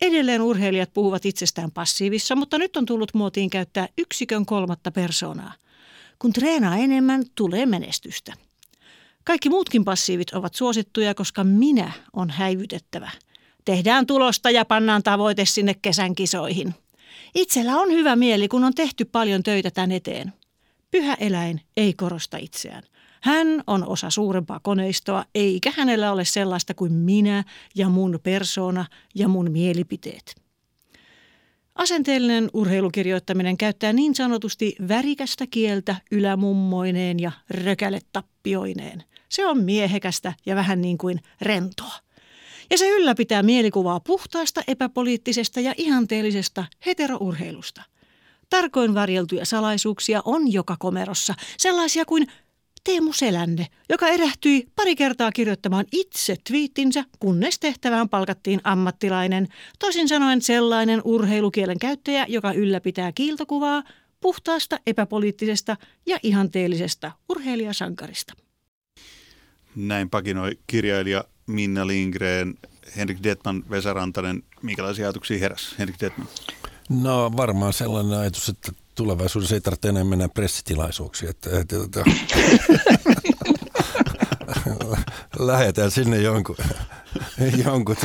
Edelleen 0.00 0.42
urheilijat 0.42 0.92
puhuvat 0.94 1.26
itsestään 1.26 1.70
passiivissa, 1.70 2.36
mutta 2.36 2.58
nyt 2.58 2.76
on 2.76 2.86
tullut 2.86 3.14
muotiin 3.14 3.50
käyttää 3.50 3.88
yksikön 3.98 4.46
kolmatta 4.46 4.90
persoonaa– 4.90 5.52
Kun 6.18 6.32
treenaa 6.32 6.76
enemmän, 6.76 7.24
tulee 7.34 7.66
menestystä. 7.66 8.47
Kaikki 9.28 9.48
muutkin 9.48 9.84
passiivit 9.84 10.30
ovat 10.30 10.54
suosittuja, 10.54 11.14
koska 11.14 11.44
minä 11.44 11.92
on 12.12 12.30
häivytettävä. 12.30 13.10
Tehdään 13.64 14.06
tulosta 14.06 14.50
ja 14.50 14.64
pannaan 14.64 15.02
tavoite 15.02 15.44
sinne 15.44 15.74
kesän 15.82 16.14
kisoihin. 16.14 16.74
Itsellä 17.34 17.76
on 17.76 17.90
hyvä 17.90 18.16
mieli, 18.16 18.48
kun 18.48 18.64
on 18.64 18.74
tehty 18.74 19.04
paljon 19.04 19.42
töitä 19.42 19.70
tän 19.70 19.92
eteen. 19.92 20.32
Pyhä 20.90 21.14
eläin 21.14 21.60
ei 21.76 21.94
korosta 21.94 22.36
itseään. 22.36 22.82
Hän 23.20 23.62
on 23.66 23.88
osa 23.88 24.10
suurempaa 24.10 24.60
koneistoa, 24.60 25.24
eikä 25.34 25.72
hänellä 25.76 26.12
ole 26.12 26.24
sellaista 26.24 26.74
kuin 26.74 26.92
minä 26.92 27.44
ja 27.74 27.88
mun 27.88 28.20
persona 28.22 28.86
ja 29.14 29.28
mun 29.28 29.50
mielipiteet. 29.50 30.34
Asenteellinen 31.74 32.50
urheilukirjoittaminen 32.52 33.56
käyttää 33.56 33.92
niin 33.92 34.14
sanotusti 34.14 34.76
värikästä 34.88 35.46
kieltä 35.46 35.96
ylämummoineen 36.10 37.20
ja 37.20 37.32
rökäletappioineen. 37.50 39.04
Se 39.28 39.46
on 39.46 39.58
miehekästä 39.58 40.32
ja 40.46 40.56
vähän 40.56 40.80
niin 40.80 40.98
kuin 40.98 41.20
rentoa. 41.42 41.94
Ja 42.70 42.78
se 42.78 42.88
ylläpitää 42.88 43.42
mielikuvaa 43.42 44.00
puhtaasta, 44.00 44.62
epäpoliittisesta 44.66 45.60
ja 45.60 45.74
ihanteellisesta 45.76 46.64
heterourheilusta. 46.86 47.82
Tarkoin 48.50 48.94
varjeltuja 48.94 49.44
salaisuuksia 49.44 50.22
on 50.24 50.52
joka 50.52 50.76
komerossa, 50.78 51.34
sellaisia 51.58 52.04
kuin 52.04 52.26
Teemu 52.84 53.12
Selänne, 53.12 53.66
joka 53.88 54.08
erähtyi 54.08 54.68
pari 54.76 54.96
kertaa 54.96 55.32
kirjoittamaan 55.32 55.84
itse 55.92 56.36
twiittinsä, 56.48 57.04
kunnes 57.18 57.58
tehtävään 57.58 58.08
palkattiin 58.08 58.60
ammattilainen, 58.64 59.48
toisin 59.78 60.08
sanoen 60.08 60.42
sellainen 60.42 61.02
urheilukielen 61.04 61.78
käyttäjä, 61.78 62.26
joka 62.28 62.52
ylläpitää 62.52 63.12
kiiltokuvaa 63.12 63.82
puhtaasta, 64.20 64.78
epäpoliittisesta 64.86 65.76
ja 66.06 66.18
ihanteellisesta 66.22 67.12
urheilijasankarista. 67.28 68.47
Näin 69.78 70.10
pakinoi 70.10 70.58
kirjailija 70.66 71.24
Minna 71.46 71.86
Lindgren, 71.86 72.54
Henrik 72.96 73.18
Detman, 73.22 73.64
Vesa 73.70 73.92
Rantanen. 73.92 74.42
Minkälaisia 74.62 75.06
ajatuksia 75.06 75.38
heräsi 75.38 75.74
Henrik 75.78 75.96
Detman? 76.00 76.28
No 76.88 77.32
varmaan 77.36 77.72
sellainen 77.72 78.18
ajatus, 78.18 78.48
että 78.48 78.72
tulevaisuudessa 78.94 79.54
ei 79.54 79.60
tarvitse 79.60 79.88
enää 79.88 80.04
mennä 80.04 80.28
pressitilaisuuksiin. 80.28 81.30
Että, 81.30 81.60
että, 81.60 81.76
että, 81.84 82.04
lähetään 85.38 85.90
sinne 85.90 86.18
jonkun, 86.18 86.56
jonkun 87.64 87.96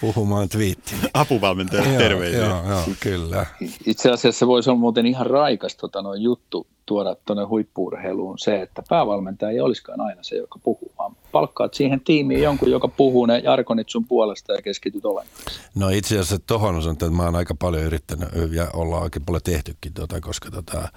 puhumaan 0.00 0.48
twiittiin. 0.48 1.00
Apuvalmentaja 1.14 1.82
terveisiä. 1.98 2.46
Joo, 2.46 2.68
joo, 2.68 2.82
kyllä. 3.00 3.46
Itse 3.86 4.10
asiassa 4.10 4.46
voisi 4.46 4.70
olla 4.70 4.80
muuten 4.80 5.06
ihan 5.06 5.26
raikas 5.26 5.76
tota, 5.76 6.02
no, 6.02 6.14
juttu 6.14 6.66
tuoda 6.86 7.16
tuonne 7.24 7.44
huippuurheiluun 7.44 8.38
se, 8.38 8.62
että 8.62 8.82
päävalmentaja 8.88 9.50
ei 9.50 9.60
olisikaan 9.60 10.00
aina 10.00 10.22
se, 10.22 10.36
joka 10.36 10.58
puhuu, 10.62 10.92
vaan 10.98 11.16
palkkaat 11.32 11.74
siihen 11.74 12.00
tiimiin 12.00 12.42
jonkun, 12.42 12.70
joka 12.70 12.88
puhuu 12.88 13.26
ne 13.26 13.38
jarkonit 13.38 13.88
sun 13.88 14.06
puolesta 14.06 14.52
ja 14.52 14.62
keskityt 14.62 15.04
olennaiseen. 15.04 15.70
No 15.74 15.88
itse 15.88 16.14
asiassa 16.14 16.38
tuohon 16.46 16.74
on 16.74 16.92
että 16.92 17.10
mä 17.10 17.24
oon 17.24 17.36
aika 17.36 17.54
paljon 17.54 17.82
yrittänyt 17.82 18.28
ja 18.52 18.70
ollaan 18.72 19.02
aika 19.02 19.20
paljon 19.26 19.42
tehtykin, 19.42 19.94
tuota, 19.94 20.20
koska 20.20 20.50
tota, 20.50 20.88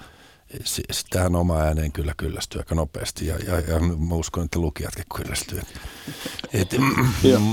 tähän 1.10 1.36
oma 1.36 1.60
ääneen 1.60 1.92
kyllä 1.92 2.14
kyllästyy 2.18 2.60
aika 2.60 2.76
nopeasti 2.76 3.28
ja, 3.28 3.36
ja, 3.38 3.60
ja 3.60 3.80
mä 3.80 4.16
uskon, 4.16 4.46
että 4.46 4.60
lukijatkin 4.60 5.06
kyllästyy. 5.16 5.62
Et, 6.54 6.76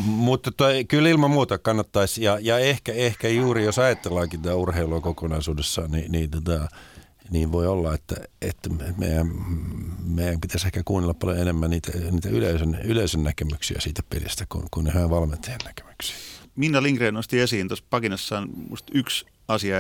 mutta 0.05 0.51
toi, 0.51 0.85
kyllä 0.85 1.09
ilman 1.09 1.31
muuta 1.31 1.59
kannattaisi 1.59 2.25
ja, 2.25 2.39
ja 2.41 2.59
ehkä, 2.59 2.93
ehkä 2.93 3.29
juuri 3.29 3.65
jos 3.65 3.79
ajatellaankin 3.79 4.43
tämä 4.43 4.55
urheilua 4.55 5.01
kokonaisuudessaan, 5.01 5.91
niin, 5.91 6.13
niin, 6.13 6.31
tota, 6.31 6.69
niin 7.31 7.53
voi 7.53 7.67
olla, 7.67 7.95
että, 7.95 8.17
että 8.43 8.71
meidän, 8.97 9.27
meidän 10.05 10.41
pitäisi 10.41 10.67
ehkä 10.67 10.83
kuunnella 10.85 11.15
paljon 11.15 11.39
enemmän 11.39 11.71
niitä, 11.71 11.93
niitä 12.11 12.29
yleisön, 12.29 12.81
yleisön 12.85 13.23
näkemyksiä 13.23 13.81
siitä 13.81 14.03
pelistä 14.11 14.45
kuin, 14.49 14.65
kuin 14.71 14.87
ihan 14.87 15.11
valmentajan 15.11 15.61
näkemyksiä. 15.65 16.17
Minna 16.57 16.83
Lindgren 16.83 17.15
nosti 17.15 17.41
esiin 17.41 17.69
tuossa 17.69 17.85
pakinassaan 17.91 18.49
yksi 18.95 19.27
asia 19.49 19.77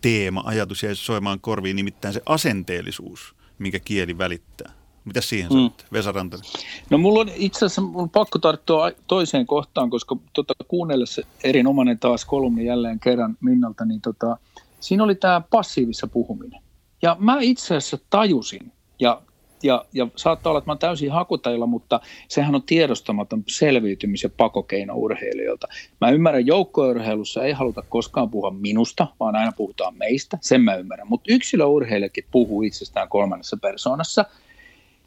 teema, 0.00 0.42
ajatus 0.46 0.82
jäi 0.82 0.96
soimaan 0.96 1.40
korviin, 1.40 1.76
nimittäin 1.76 2.14
se 2.14 2.22
asenteellisuus, 2.26 3.34
minkä 3.58 3.78
kieli 3.78 4.18
välittää. 4.18 4.72
Mitä 5.04 5.20
siihen 5.20 5.52
mm. 5.52 5.70
Vesa 5.92 6.12
Rantanen? 6.12 6.46
No 6.90 6.98
mulla 6.98 7.20
on 7.20 7.30
itse 7.34 7.58
asiassa 7.58 7.80
mulla 7.82 8.02
on 8.02 8.10
pakko 8.10 8.38
tarttua 8.38 8.90
toiseen 9.06 9.46
kohtaan, 9.46 9.90
koska 9.90 10.16
tota, 10.32 10.54
kuunnellessa 10.68 11.22
erinomainen 11.44 11.98
taas 11.98 12.24
kolumni 12.24 12.66
jälleen 12.66 13.00
kerran 13.00 13.36
Minnalta, 13.40 13.84
niin 13.84 14.00
tota, 14.00 14.36
siinä 14.80 15.04
oli 15.04 15.14
tämä 15.14 15.42
passiivissa 15.50 16.06
puhuminen. 16.06 16.62
Ja 17.02 17.16
mä 17.18 17.38
itse 17.40 17.76
asiassa 17.76 17.98
tajusin, 18.10 18.72
ja 18.98 19.22
ja, 19.62 19.84
ja 19.92 20.06
saattaa 20.16 20.50
olla, 20.50 20.58
että 20.58 20.68
mä 20.68 20.72
olen 20.72 20.78
täysin 20.78 21.10
hakutajilla, 21.10 21.66
mutta 21.66 22.00
sehän 22.28 22.54
on 22.54 22.62
tiedostamaton 22.62 23.44
selviytymis- 23.46 24.22
ja 24.22 24.30
pakokeino 24.36 24.94
urheilijoilta. 24.94 25.68
Mä 26.00 26.10
ymmärrän, 26.10 26.46
joukkourheilussa 26.46 27.44
ei 27.44 27.52
haluta 27.52 27.82
koskaan 27.82 28.30
puhua 28.30 28.50
minusta, 28.50 29.06
vaan 29.20 29.36
aina 29.36 29.52
puhutaan 29.52 29.94
meistä, 29.96 30.38
sen 30.40 30.60
mä 30.60 30.74
ymmärrän. 30.74 31.08
Mutta 31.08 31.32
yksilöurheilijakin 31.32 32.24
puhuu 32.30 32.62
itsestään 32.62 33.08
kolmannessa 33.08 33.56
persoonassa, 33.56 34.24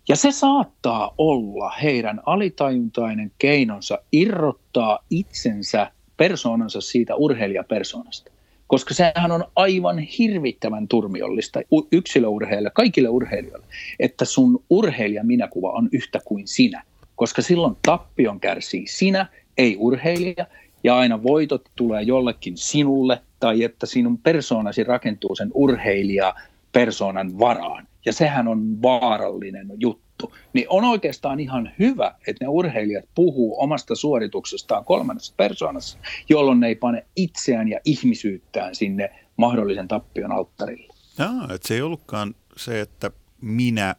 ja 0.10 0.16
se 0.16 0.32
saattaa 0.32 1.14
olla 1.18 1.70
heidän 1.84 2.22
alitajuntainen 2.26 3.32
keinonsa 3.38 4.00
irrottaa 4.12 5.00
itsensä 5.10 5.92
persoonansa 6.18 6.82
siitä 6.82 7.16
urheilijapersoonasta 7.16 8.33
koska 8.68 8.94
sehän 8.94 9.32
on 9.32 9.44
aivan 9.56 10.00
hirvittävän 10.00 10.88
turmiollista 10.88 11.60
yksilöurheilijalle, 11.92 12.72
kaikille 12.74 13.10
urheilijoille, 13.10 13.66
että 14.00 14.26
sun 14.26 14.64
urheilija 14.70 15.24
minäkuva 15.24 15.72
on 15.72 15.90
yhtä 15.92 16.20
kuin 16.26 16.48
sinä, 16.48 16.84
koska 17.16 17.42
silloin 17.42 17.78
tappion 17.86 18.40
kärsii 18.40 18.88
sinä, 18.88 19.26
ei 19.58 19.78
urheilija, 19.80 20.46
ja 20.84 20.98
aina 20.98 21.24
voitot 21.24 21.70
tulee 21.76 22.02
jollekin 22.02 22.58
sinulle, 22.58 23.22
tai 23.40 23.64
että 23.64 23.86
sinun 23.86 24.18
persoonasi 24.18 24.84
rakentuu 24.84 25.36
sen 25.36 25.52
urheilija 25.54 26.36
persoonan 26.72 27.40
varaan. 27.40 27.88
Ja 28.06 28.14
sehän 28.14 28.48
on 28.48 28.82
vaarallinen 28.82 29.68
juttu 29.78 30.13
juttu, 30.14 30.36
niin 30.54 30.66
on 30.70 30.84
oikeastaan 30.84 31.40
ihan 31.40 31.72
hyvä, 31.80 32.16
että 32.28 32.46
ne 32.46 32.48
urheilijat 32.48 33.06
puhuu 33.16 33.62
omasta 33.62 33.96
suorituksestaan 33.96 34.86
kolmannessa 34.86 35.34
persoonassa, 35.38 35.98
jolloin 36.30 36.60
ne 36.60 36.68
ei 36.68 36.76
pane 36.76 37.06
itseään 37.16 37.68
ja 37.68 37.80
ihmisyyttään 37.86 38.76
sinne 38.76 39.10
mahdollisen 39.38 39.88
tappion 39.88 40.32
alttarille. 40.32 40.94
Jaa, 41.18 41.48
että 41.56 41.68
se 41.68 41.74
ei 41.74 41.82
ollutkaan 41.82 42.36
se, 42.58 42.82
että 42.82 43.12
minä 43.42 43.96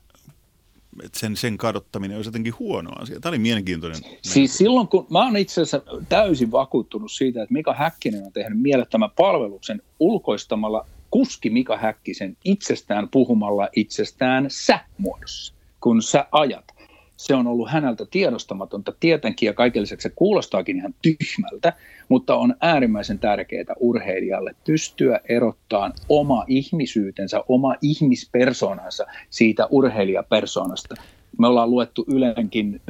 että 1.05 1.19
sen, 1.19 1.37
sen 1.37 1.59
kadottaminen 1.59 2.17
olisi 2.17 2.29
jotenkin 2.29 2.59
huono 2.59 2.91
asia. 2.99 3.21
Tämä 3.21 3.31
oli 3.31 3.39
mielenkiintoinen. 3.39 4.01
Siis 4.23 4.59
silloin, 4.59 4.89
kun 4.89 5.07
mä 5.11 5.23
olen 5.23 5.37
itse 5.37 5.61
asiassa 5.61 5.83
täysin 6.09 6.51
vakuuttunut 6.51 7.13
siitä, 7.13 7.43
että 7.43 7.53
Mika 7.53 7.75
Häkkinen 7.75 8.27
on 8.27 8.33
tehnyt 8.33 8.61
mielettömän 8.61 9.11
palveluksen 9.17 9.83
ulkoistamalla 10.01 10.87
kuski 11.11 11.51
Mika 11.51 11.77
Häkkisen 11.77 12.37
itsestään 12.45 13.09
puhumalla 13.09 13.69
itsestään 13.77 14.47
sä-muodossa 14.49 15.55
kun 15.85 16.03
sä 16.03 16.27
ajat. 16.33 16.65
Se 17.17 17.35
on 17.35 17.47
ollut 17.47 17.71
häneltä 17.71 18.07
tiedostamatonta 18.11 18.93
tietenkin 19.01 19.47
ja 19.47 19.53
kaiken 19.53 19.83
lisäksi 19.83 20.09
se 20.09 20.15
kuulostaakin 20.17 20.77
ihan 20.77 20.95
tyhmältä, 21.03 21.73
mutta 22.09 22.37
on 22.37 22.55
äärimmäisen 22.61 23.19
tärkeää 23.19 23.75
urheilijalle 23.81 24.55
pystyä 24.67 25.21
erottamaan 25.29 25.93
oma 26.09 26.45
ihmisyytensä, 26.49 27.45
oma 27.49 27.75
ihmispersonansa 27.83 29.07
siitä 29.31 29.67
urheilijapersonasta. 29.71 30.95
Me 31.39 31.47
ollaan 31.47 31.71
luettu 31.71 32.05
Ylenkin 32.09 32.81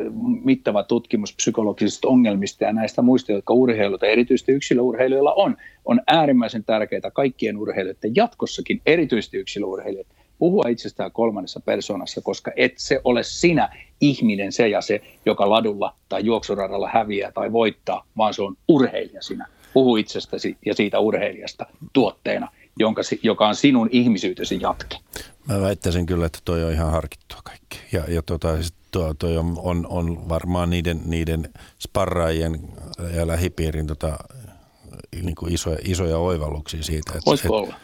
mittava 0.44 0.82
tutkimus 0.82 1.34
psykologisista 1.34 2.08
ongelmista 2.08 2.64
ja 2.64 2.72
näistä 2.72 3.02
muista, 3.02 3.32
jotka 3.32 3.54
urheiluta, 3.54 4.06
erityisesti 4.06 4.52
yksilöurheilijoilla 4.52 5.32
on. 5.32 5.56
On 5.84 6.00
äärimmäisen 6.06 6.64
tärkeää 6.64 7.10
kaikkien 7.12 7.56
urheilijoiden 7.56 8.16
jatkossakin, 8.16 8.80
erityisesti 8.86 9.36
yksilöurheilijoiden, 9.36 10.23
puhua 10.38 10.68
itsestään 10.68 11.12
kolmannessa 11.12 11.60
persoonassa, 11.60 12.20
koska 12.20 12.50
et 12.56 12.72
se 12.76 13.00
ole 13.04 13.22
sinä 13.22 13.68
ihminen 14.00 14.52
se 14.52 14.68
ja 14.68 14.80
se, 14.80 15.00
joka 15.26 15.50
ladulla 15.50 15.94
tai 16.08 16.24
juoksuradalla 16.24 16.90
häviää 16.94 17.32
tai 17.32 17.52
voittaa, 17.52 18.04
vaan 18.16 18.34
se 18.34 18.42
on 18.42 18.56
urheilija 18.68 19.22
sinä. 19.22 19.46
Puhu 19.72 19.96
itsestäsi 19.96 20.56
ja 20.66 20.74
siitä 20.74 20.98
urheilijasta 20.98 21.66
tuotteena, 21.92 22.48
jonka, 22.78 23.02
joka 23.22 23.48
on 23.48 23.54
sinun 23.54 23.88
ihmisyytesi 23.92 24.58
jatke. 24.60 24.96
Mä 25.48 25.60
väittäisin 25.60 26.06
kyllä, 26.06 26.26
että 26.26 26.38
toi 26.44 26.64
on 26.64 26.72
ihan 26.72 26.90
harkittua 26.90 27.40
kaikki. 27.44 27.78
Ja, 27.92 28.04
ja 28.08 28.22
tota, 28.22 28.48
tuo, 28.90 29.14
toi 29.14 29.36
on, 29.36 29.54
on, 29.58 29.86
on, 29.88 30.28
varmaan 30.28 30.70
niiden, 30.70 31.00
niiden 31.04 31.48
sparraajien 31.80 32.60
ja 33.14 33.26
lähipiirin 33.26 33.86
tota, 33.86 34.18
niin 35.22 35.34
kuin 35.34 35.52
isoja, 35.52 35.78
isoja 35.84 36.18
oivalluksia 36.18 36.82
siitä. 36.82 37.12
Että, 37.12 37.26
Voisiko 37.26 37.60
että, 37.60 37.66
olla? 37.66 37.80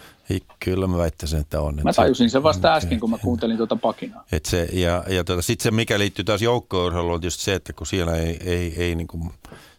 Kyllä 0.60 0.86
mä 0.86 0.96
väittäisin, 0.96 1.40
että 1.40 1.60
on. 1.60 1.80
Mä 1.84 1.92
tajusin 1.92 2.30
sen 2.30 2.42
vasta 2.42 2.74
äsken, 2.74 3.00
kun 3.00 3.10
mä 3.10 3.18
kuuntelin 3.18 3.56
tuota 3.56 3.76
pakinaa. 3.76 4.24
Et 4.32 4.44
se, 4.44 4.68
ja 4.72 5.04
ja 5.08 5.24
tuota, 5.24 5.42
sitten 5.42 5.62
se, 5.62 5.70
mikä 5.70 5.98
liittyy 5.98 6.24
taas 6.24 6.42
joukko 6.42 6.84
on 6.84 7.20
tietysti 7.20 7.44
se, 7.44 7.54
että 7.54 7.72
kun 7.72 7.86
siellä 7.86 8.16
ei, 8.16 8.40
ei, 8.44 8.74
ei 8.76 8.94
niin 8.94 9.06
kuin, 9.06 9.30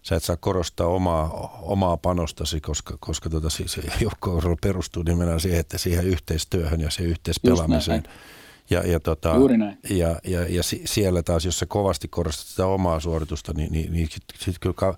sä 0.04 0.16
et 0.16 0.24
saa 0.24 0.38
korostaa 0.38 0.88
omaa, 0.88 1.60
omaa 1.62 1.98
panostasi, 1.98 2.62
koska, 2.62 2.98
koska 3.00 3.30
tota, 3.30 3.50
siis 3.50 3.80
joukko 4.02 4.42
perustuu 4.62 5.04
nimenomaan 5.04 5.40
siihen, 5.40 5.60
että 5.60 5.78
siihen 5.78 6.06
yhteistyöhön 6.06 6.82
ja 6.82 6.90
siihen 6.90 7.12
yhteispelaamiseen. 7.12 8.04
Ja, 8.70 8.88
ja, 8.88 9.00
tota, 9.00 9.36
ja, 9.90 10.20
ja, 10.24 10.42
ja 10.50 10.64
siellä 10.86 11.24
taas, 11.24 11.46
jos 11.46 11.60
sä 11.60 11.66
kovasti 11.66 12.08
korostat 12.08 12.48
sitä 12.48 12.66
omaa 12.66 13.00
suoritusta, 13.00 13.54
niin, 13.54 13.72
niin, 13.72 13.94
niin 13.94 14.08
sitten 14.12 14.38
sit 14.40 14.60
kyllä 14.60 14.74
ka- 14.74 14.98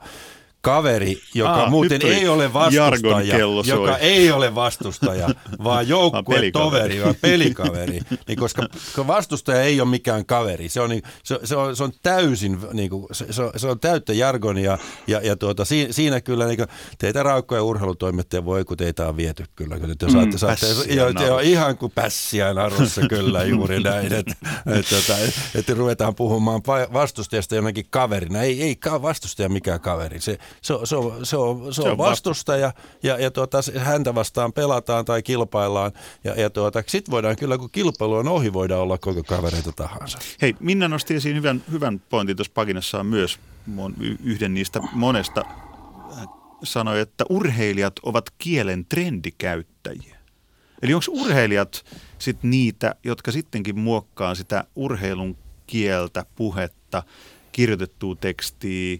kaveri, 0.63 1.21
joka 1.33 1.51
Aa, 1.51 1.69
muuten 1.69 2.01
ei 2.05 2.27
ole 2.27 2.53
vastustaja, 2.53 3.37
joka 3.65 3.97
ei 3.97 4.31
ole 4.31 4.55
vastustaja, 4.55 5.29
vaan 5.63 5.87
joukkuetoveri, 5.87 7.03
vaan 7.03 7.15
pelikaveri. 7.21 7.99
niin 8.27 8.39
koska 8.39 8.67
vastustaja 9.07 9.61
ei 9.61 9.81
ole 9.81 9.89
mikään 9.89 10.25
kaveri. 10.25 10.69
Se 10.69 10.81
on, 10.81 10.89
niin, 10.89 11.03
se, 11.23 11.39
se 11.43 11.55
on, 11.55 11.75
se 11.75 11.83
on 11.83 11.91
täysin, 12.03 12.59
niin 12.73 12.89
kuin, 12.89 13.07
se, 13.11 13.25
se, 13.57 13.67
on 13.67 13.79
täyttä 13.79 14.13
jargonia 14.13 14.77
ja, 15.07 15.21
ja 15.23 15.35
tuota, 15.35 15.65
siinä, 15.65 15.93
siinä 15.93 16.21
kyllä 16.21 16.45
niin 16.45 16.57
kuin, 16.57 16.67
teitä 16.97 17.23
raukkoja 17.23 17.63
urheilutoimittajia 17.63 18.45
voi, 18.45 18.65
kun 18.65 18.77
teitä 18.77 19.07
on 19.07 19.17
viety 19.17 19.45
kyllä. 19.55 19.79
Kun 19.79 19.97
te 19.97 20.11
saatte, 20.11 20.31
mm, 20.31 20.37
saatte 20.37 20.67
jo, 20.93 21.09
jo, 21.09 21.39
ihan 21.39 21.77
kuin 21.77 21.91
pässiä 21.95 22.53
narussa 22.53 23.01
kyllä 23.09 23.43
juuri 23.43 23.79
näin, 23.79 24.13
että 24.13 24.35
et, 24.65 24.85
et, 24.93 25.09
et, 25.55 25.69
et 25.69 25.77
ruvetaan 25.77 26.15
puhumaan 26.15 26.61
vastustajasta 26.93 27.55
jonnekin 27.55 27.85
kaverina. 27.89 28.41
Ei, 28.41 28.63
ei 28.63 28.77
vastustaja 29.01 29.49
mikään 29.49 29.79
kaveri. 29.79 30.21
Se, 30.21 30.39
se, 30.61 30.73
se, 30.83 30.95
on, 30.95 31.25
se, 31.25 31.37
on, 31.37 31.73
se, 31.73 31.81
on 31.81 31.97
vastustaja 31.97 32.73
ja, 33.03 33.17
ja 33.19 33.31
tuota, 33.31 33.57
häntä 33.77 34.15
vastaan 34.15 34.53
pelataan 34.53 35.05
tai 35.05 35.23
kilpaillaan. 35.23 35.91
Ja, 36.23 36.33
ja 36.41 36.49
tuota, 36.49 36.83
sitten 36.87 37.11
voidaan 37.11 37.35
kyllä, 37.35 37.57
kun 37.57 37.69
kilpailu 37.71 38.13
on 38.13 38.27
ohi, 38.27 38.53
voidaan 38.53 38.81
olla 38.81 38.97
koko 38.97 39.23
kavereita 39.23 39.71
tahansa. 39.71 40.17
Hei, 40.41 40.55
Minna 40.59 40.87
nosti 40.87 41.15
esiin 41.15 41.35
hyvän, 41.35 41.63
hyvän 41.71 42.01
pointin 42.09 42.35
tuossa 42.35 42.53
paginassaan 42.53 43.05
myös, 43.05 43.39
yhden 44.23 44.53
niistä 44.53 44.79
monesta 44.93 45.45
sanoi, 46.63 46.99
että 46.99 47.25
urheilijat 47.29 47.93
ovat 48.03 48.25
kielen 48.37 48.85
trendikäyttäjiä. 48.85 50.17
Eli 50.81 50.93
onko 50.93 51.05
urheilijat 51.09 51.85
sit 52.19 52.43
niitä, 52.43 52.95
jotka 53.03 53.31
sittenkin 53.31 53.79
muokkaa 53.79 54.35
sitä 54.35 54.63
urheilun 54.75 55.37
kieltä, 55.67 56.25
puhetta, 56.35 57.03
kirjoitettua 57.51 58.15
tekstiä, 58.15 58.97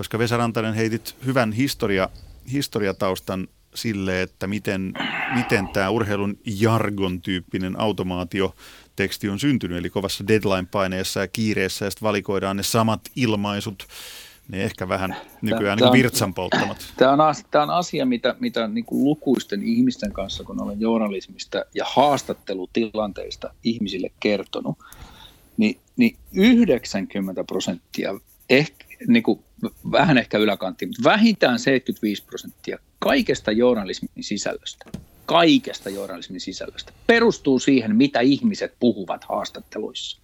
koska 0.00 0.18
Vesa 0.18 0.36
Rantanen 0.36 0.74
heitit 0.74 1.16
hyvän 1.26 1.52
historia, 1.52 2.08
historiataustan 2.52 3.48
sille, 3.74 4.22
että 4.22 4.46
miten, 4.46 4.94
miten 5.34 5.68
tämä 5.68 5.90
urheilun 5.90 6.38
jargon-tyyppinen 6.44 7.80
automaatio 7.80 8.54
teksti 8.96 9.28
on 9.28 9.38
syntynyt, 9.38 9.78
eli 9.78 9.90
kovassa 9.90 10.24
deadline-paineessa 10.28 11.20
ja 11.20 11.28
kiireessä, 11.28 11.84
ja 11.84 11.90
sitten 11.90 12.06
valikoidaan 12.06 12.56
ne 12.56 12.62
samat 12.62 13.00
ilmaisut, 13.16 13.86
ne 14.48 14.62
ehkä 14.62 14.88
vähän 14.88 15.16
nykyään 15.42 15.78
tämä, 15.78 15.90
niin 15.90 16.02
virtsan 16.02 16.34
polttamat. 16.34 16.92
Tämä 16.96 17.12
on, 17.12 17.34
tämä 17.50 17.64
on 17.64 17.70
asia, 17.70 18.06
mitä, 18.06 18.34
mitä 18.38 18.68
niin 18.68 18.84
kuin 18.84 19.04
lukuisten 19.04 19.62
ihmisten 19.62 20.12
kanssa, 20.12 20.44
kun 20.44 20.62
olen 20.62 20.80
journalismista 20.80 21.64
ja 21.74 21.84
haastattelutilanteista 21.88 23.54
ihmisille 23.64 24.10
kertonut, 24.20 24.78
niin, 25.56 25.78
niin 25.96 26.16
90 26.32 27.44
prosenttia 27.44 28.20
ehkä, 28.50 28.79
niin 29.08 29.22
kuin, 29.22 29.40
vähän 29.92 30.18
ehkä 30.18 30.38
yläkantti, 30.38 30.86
mutta 30.86 31.04
vähintään 31.04 31.58
75 31.58 32.24
prosenttia 32.24 32.78
kaikesta 32.98 33.52
journalismin 33.52 34.10
sisällöstä, 34.20 34.84
kaikesta 35.26 35.90
journalismin 35.90 36.40
sisällöstä 36.40 36.92
perustuu 37.06 37.58
siihen, 37.58 37.96
mitä 37.96 38.20
ihmiset 38.20 38.74
puhuvat 38.80 39.24
haastatteluissa. 39.24 40.20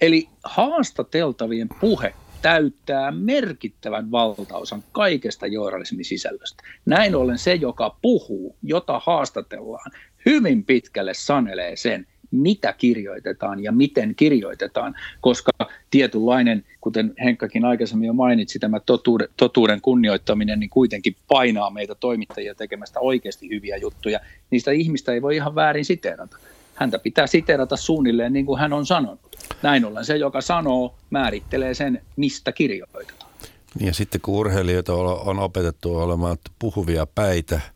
Eli 0.00 0.28
haastateltavien 0.44 1.68
puhe 1.80 2.14
täyttää 2.42 3.10
merkittävän 3.10 4.10
valtaosan 4.10 4.82
kaikesta 4.92 5.46
journalismin 5.46 6.04
sisällöstä. 6.04 6.62
Näin 6.86 7.14
ollen 7.14 7.38
se, 7.38 7.54
joka 7.54 7.96
puhuu, 8.02 8.56
jota 8.62 9.00
haastatellaan, 9.04 9.90
hyvin 10.26 10.64
pitkälle 10.64 11.14
sanelee 11.14 11.76
sen, 11.76 12.06
mitä 12.30 12.72
kirjoitetaan 12.72 13.62
ja 13.62 13.72
miten 13.72 14.14
kirjoitetaan, 14.14 14.94
koska 15.20 15.52
tietynlainen, 15.90 16.64
kuten 16.80 17.14
Henkkakin 17.24 17.64
aikaisemmin 17.64 18.06
jo 18.06 18.12
mainitsi, 18.12 18.58
tämä 18.58 18.80
totuuden, 18.80 19.28
totuuden 19.36 19.80
kunnioittaminen, 19.80 20.60
niin 20.60 20.70
kuitenkin 20.70 21.16
painaa 21.28 21.70
meitä 21.70 21.94
toimittajia 21.94 22.54
tekemästä 22.54 23.00
oikeasti 23.00 23.50
hyviä 23.50 23.76
juttuja. 23.76 24.20
Niistä 24.50 24.70
ihmistä 24.70 25.12
ei 25.12 25.22
voi 25.22 25.36
ihan 25.36 25.54
väärin 25.54 25.84
siteerata. 25.84 26.36
Häntä 26.74 26.98
pitää 26.98 27.26
siteerata 27.26 27.76
suunnilleen 27.76 28.32
niin 28.32 28.46
kuin 28.46 28.60
hän 28.60 28.72
on 28.72 28.86
sanonut. 28.86 29.36
Näin 29.62 29.84
ollen 29.84 30.04
se, 30.04 30.16
joka 30.16 30.40
sanoo, 30.40 30.94
määrittelee 31.10 31.74
sen, 31.74 32.02
mistä 32.16 32.52
kirjoitetaan. 32.52 33.30
Ja 33.80 33.94
sitten 33.94 34.20
kun 34.20 34.34
urheilijoita 34.34 34.94
on 34.94 35.38
opetettu 35.38 35.96
olemaan 35.96 36.36
puhuvia 36.58 37.06
päitä– 37.06 37.60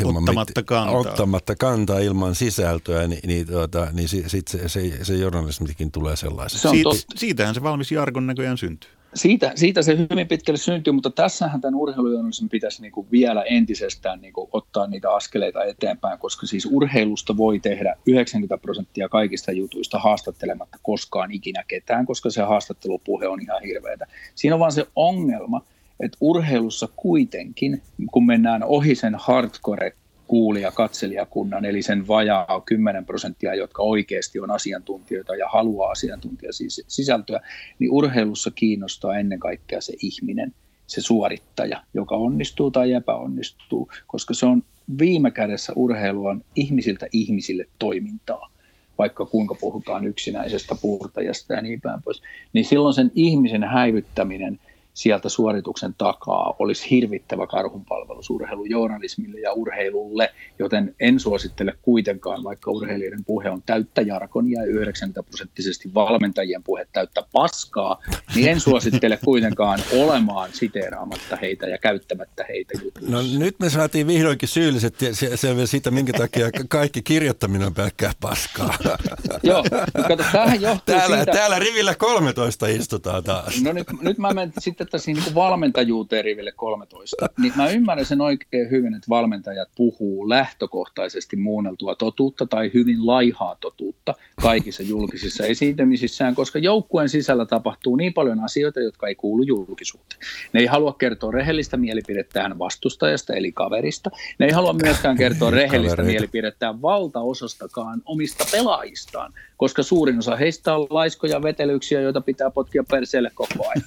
ilman 0.00 0.22
ottamatta, 0.22 0.60
mit, 0.60 0.66
kantaa. 0.66 0.96
ottamatta 0.98 1.54
kantaa 1.56 1.98
ilman 1.98 2.34
sisältöä, 2.34 3.08
niin, 3.08 3.20
niin, 3.26 3.46
tuota, 3.46 3.88
niin 3.92 4.08
sit 4.08 4.48
se, 4.48 4.68
se, 4.68 5.04
se 5.04 5.14
journalismikin 5.14 5.92
tulee 5.92 6.16
sellaisen. 6.16 6.60
Se 6.60 6.68
Siit, 6.68 6.86
siitähän 7.14 7.54
se 7.54 7.62
valmis 7.62 7.92
jargon 7.92 8.26
näköjään 8.26 8.58
syntyy. 8.58 8.90
Siitä, 9.14 9.52
siitä 9.54 9.82
se 9.82 9.98
hyvin 9.98 10.28
pitkälle 10.28 10.58
syntyy, 10.58 10.92
mutta 10.92 11.10
tässähän 11.10 11.60
tämän 11.60 11.74
urheilujournalismin 11.74 12.48
pitäisi 12.48 12.82
niin 12.82 12.92
kuin 12.92 13.06
vielä 13.10 13.42
entisestään 13.42 14.20
niin 14.20 14.32
kuin 14.32 14.48
ottaa 14.52 14.86
niitä 14.86 15.14
askeleita 15.14 15.64
eteenpäin, 15.64 16.18
koska 16.18 16.46
siis 16.46 16.68
urheilusta 16.70 17.36
voi 17.36 17.58
tehdä 17.58 17.96
90 18.06 18.58
prosenttia 18.62 19.08
kaikista 19.08 19.52
jutuista 19.52 19.98
haastattelematta 19.98 20.78
koskaan 20.82 21.30
ikinä 21.30 21.64
ketään, 21.68 22.06
koska 22.06 22.30
se 22.30 22.42
haastattelupuhe 22.42 23.28
on 23.28 23.42
ihan 23.42 23.62
hirveätä. 23.62 24.06
Siinä 24.34 24.54
on 24.54 24.60
vaan 24.60 24.72
se 24.72 24.86
ongelma, 24.96 25.62
että 26.00 26.18
urheilussa 26.20 26.88
kuitenkin, 26.96 27.82
kun 28.12 28.26
mennään 28.26 28.64
ohi 28.64 28.94
sen 28.94 29.14
hardcore 29.18 29.92
kuulija 30.26 30.72
katselijakunnan, 30.72 31.64
eli 31.64 31.82
sen 31.82 32.08
vajaa 32.08 32.62
10 32.64 33.04
prosenttia, 33.04 33.54
jotka 33.54 33.82
oikeasti 33.82 34.40
on 34.40 34.50
asiantuntijoita 34.50 35.36
ja 35.36 35.48
haluaa 35.48 35.90
asiantuntija 35.90 36.52
sisältöä, 36.88 37.40
niin 37.78 37.90
urheilussa 37.90 38.50
kiinnostaa 38.50 39.18
ennen 39.18 39.38
kaikkea 39.38 39.80
se 39.80 39.92
ihminen, 40.02 40.54
se 40.86 41.00
suorittaja, 41.00 41.82
joka 41.94 42.16
onnistuu 42.16 42.70
tai 42.70 42.92
epäonnistuu, 42.92 43.90
koska 44.06 44.34
se 44.34 44.46
on 44.46 44.62
viime 44.98 45.30
kädessä 45.30 45.72
urheilu 45.76 46.26
on 46.26 46.44
ihmisiltä 46.56 47.06
ihmisille 47.12 47.68
toimintaa 47.78 48.50
vaikka 48.98 49.26
kuinka 49.26 49.54
puhutaan 49.60 50.06
yksinäisestä 50.06 50.74
puurtajasta 50.82 51.54
ja 51.54 51.62
niin 51.62 51.80
päin 51.80 52.02
pois, 52.02 52.22
niin 52.52 52.64
silloin 52.64 52.94
sen 52.94 53.12
ihmisen 53.14 53.64
häivyttäminen– 53.64 54.58
sieltä 54.96 55.28
suorituksen 55.28 55.94
takaa 55.98 56.54
olisi 56.58 56.90
hirvittävä 56.90 57.46
karhunpalvelus 57.46 58.30
urheilujournalismille 58.30 59.40
ja 59.40 59.52
urheilulle, 59.52 60.32
joten 60.58 60.94
en 61.00 61.20
suosittele 61.20 61.74
kuitenkaan, 61.82 62.44
vaikka 62.44 62.70
urheilijoiden 62.70 63.24
puhe 63.24 63.50
on 63.50 63.62
täyttä 63.66 64.02
jarkonia 64.02 64.62
ja 64.62 64.66
90 64.66 65.22
prosenttisesti 65.22 65.94
valmentajien 65.94 66.62
puhe 66.62 66.86
täyttä 66.92 67.22
paskaa, 67.32 68.02
niin 68.34 68.48
en 68.48 68.60
suosittele 68.60 69.18
kuitenkaan 69.24 69.78
olemaan 69.92 70.50
siteeraamatta 70.52 71.36
heitä 71.36 71.66
ja 71.66 71.78
käyttämättä 71.78 72.44
heitä 72.48 72.74
jutuissa. 72.82 73.12
No 73.12 73.22
nyt 73.38 73.60
me 73.60 73.70
saatiin 73.70 74.06
vihdoinkin 74.06 74.48
syylliset 74.48 74.94
selviä 75.34 75.66
siitä, 75.66 75.90
minkä 75.90 76.12
takia 76.12 76.50
kaikki 76.68 77.02
kirjoittaminen 77.02 77.66
on 77.66 77.74
pelkkää 77.74 78.12
paskaa. 78.20 78.74
Joo, 79.42 79.64
kato, 80.08 80.24
tämähän 80.32 80.60
johtuu 80.60 80.94
täällä, 80.94 81.16
siitä... 81.16 81.32
Täällä 81.32 81.58
rivillä 81.58 81.94
13 81.94 82.66
istutaan 82.66 83.24
taas. 83.24 83.62
No 83.62 83.72
nyt, 83.72 83.86
nyt 84.02 84.18
mä 84.18 84.34
menen 84.34 84.52
sitten 84.58 84.85
otettaisiin 84.86 85.16
niin 85.16 85.34
valmentajuuteen 85.34 86.24
riville 86.24 86.52
13, 86.52 87.28
niin 87.38 87.52
mä 87.56 87.68
ymmärrän 87.68 88.06
sen 88.06 88.20
oikein 88.20 88.70
hyvin, 88.70 88.94
että 88.94 89.08
valmentajat 89.08 89.68
puhuu 89.76 90.28
lähtökohtaisesti 90.28 91.36
muunneltua 91.36 91.94
totuutta 91.94 92.46
tai 92.46 92.70
hyvin 92.74 93.06
laihaa 93.06 93.56
totuutta 93.60 94.14
kaikissa 94.42 94.82
julkisissa 94.82 95.44
esiintymisissään, 95.44 96.34
koska 96.34 96.58
joukkueen 96.58 97.08
sisällä 97.08 97.46
tapahtuu 97.46 97.96
niin 97.96 98.14
paljon 98.14 98.44
asioita, 98.44 98.80
jotka 98.80 99.08
ei 99.08 99.14
kuulu 99.14 99.42
julkisuuteen. 99.42 100.20
Ne 100.52 100.60
ei 100.60 100.66
halua 100.66 100.92
kertoa 100.92 101.30
rehellistä 101.30 101.76
mielipidettään 101.76 102.58
vastustajasta 102.58 103.34
eli 103.34 103.52
kaverista. 103.52 104.10
Ne 104.38 104.46
ei 104.46 104.52
halua 104.52 104.72
myöskään 104.72 105.16
kertoa 105.16 105.50
rehellistä 105.50 106.02
mielipidettään 106.02 106.82
valtaosastakaan 106.82 108.02
omista 108.04 108.44
pelaajistaan, 108.52 109.32
koska 109.56 109.82
suurin 109.82 110.18
osa 110.18 110.36
heistä 110.36 110.74
on 110.76 110.86
laiskoja 110.90 111.42
vetelyksiä, 111.42 112.00
joita 112.00 112.20
pitää 112.20 112.50
potkia 112.50 112.84
perseelle 112.90 113.30
koko 113.34 113.68
ajan. 113.68 113.84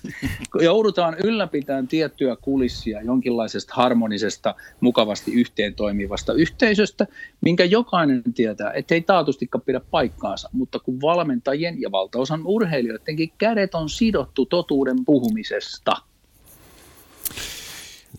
Joudutaan 0.90 1.18
ylläpitämään 1.24 1.88
tiettyä 1.88 2.36
kulissia 2.42 3.02
jonkinlaisesta 3.02 3.74
harmonisesta, 3.76 4.56
mukavasti 4.82 5.34
yhteen 5.34 5.76
toimivasta 5.76 6.34
yhteisöstä, 6.34 7.08
minkä 7.42 7.66
jokainen 7.66 8.24
tietää, 8.34 8.72
että 8.72 8.96
ei 8.96 9.02
taatustikaan 9.02 9.62
pidä 9.62 9.82
paikkaansa, 9.92 10.50
mutta 10.54 10.80
kun 10.80 11.02
valmentajien 11.02 11.82
ja 11.82 11.92
valtaosan 11.92 12.42
urheilijoidenkin 12.46 13.32
kädet 13.38 13.76
on 13.76 13.90
sidottu 13.90 14.46
totuuden 14.46 15.06
puhumisesta– 15.06 15.96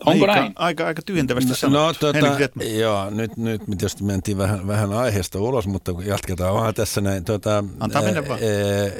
Onko 0.06 0.24
aika, 0.30 0.40
näin? 0.40 0.52
Aika, 0.56 0.86
aika 0.86 1.02
tyhjentävästi 1.06 1.48
No, 1.50 1.54
sanottu. 1.56 2.06
no 2.06 2.12
tota, 2.12 2.38
Detman. 2.38 2.78
joo, 2.78 3.10
nyt, 3.10 3.36
nyt 3.36 3.68
me 3.68 3.76
tietysti 3.76 4.04
mentiin 4.04 4.38
vähän, 4.38 4.66
vähän 4.66 4.92
aiheesta 4.92 5.38
ulos, 5.40 5.66
mutta 5.66 5.92
jatketaan 6.04 6.54
vaan 6.54 6.74
tässä 6.74 7.00
näin. 7.00 7.24
Tota, 7.24 7.64
Antaa 7.80 8.02
mennä 8.02 8.28
vaan. 8.28 8.40
Ää, 8.42 8.90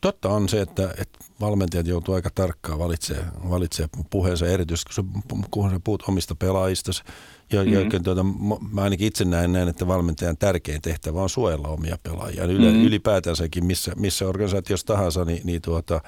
totta 0.00 0.28
on 0.28 0.48
se, 0.48 0.60
että, 0.60 0.94
että 0.98 1.18
valmentajat 1.40 1.86
joutuu 1.86 2.14
aika 2.14 2.30
tarkkaan 2.34 2.78
valitsemaan, 2.78 3.50
valitsemaan 3.50 4.06
puheensa, 4.10 4.46
erityisesti 4.46 4.94
kun 4.94 5.12
sä, 5.22 5.46
kun 5.50 5.70
sä 5.70 5.80
puhut 5.84 6.02
omista 6.08 6.34
pelaajista. 6.34 6.92
Jo, 7.52 7.64
Mhm. 7.64 7.74
mm-hmm. 7.74 8.02
tuota, 8.02 8.22
mä 8.72 8.82
ainakin 8.82 9.06
itse 9.06 9.24
näen 9.24 9.52
näin, 9.52 9.68
että 9.68 9.86
valmentajan 9.86 10.36
tärkein 10.36 10.82
tehtävä 10.82 11.22
on 11.22 11.28
suojella 11.30 11.68
omia 11.68 11.98
pelaajia. 12.02 12.44
Yle, 12.44 12.70
Mhm. 12.72 12.80
Ylipäätänsäkin 12.86 13.64
missä, 13.64 13.92
missä 13.96 14.26
organisaatiossa 14.28 14.86
tahansa, 14.86 15.24
niin, 15.24 15.40
niin 15.44 15.62
tuota, 15.62 16.00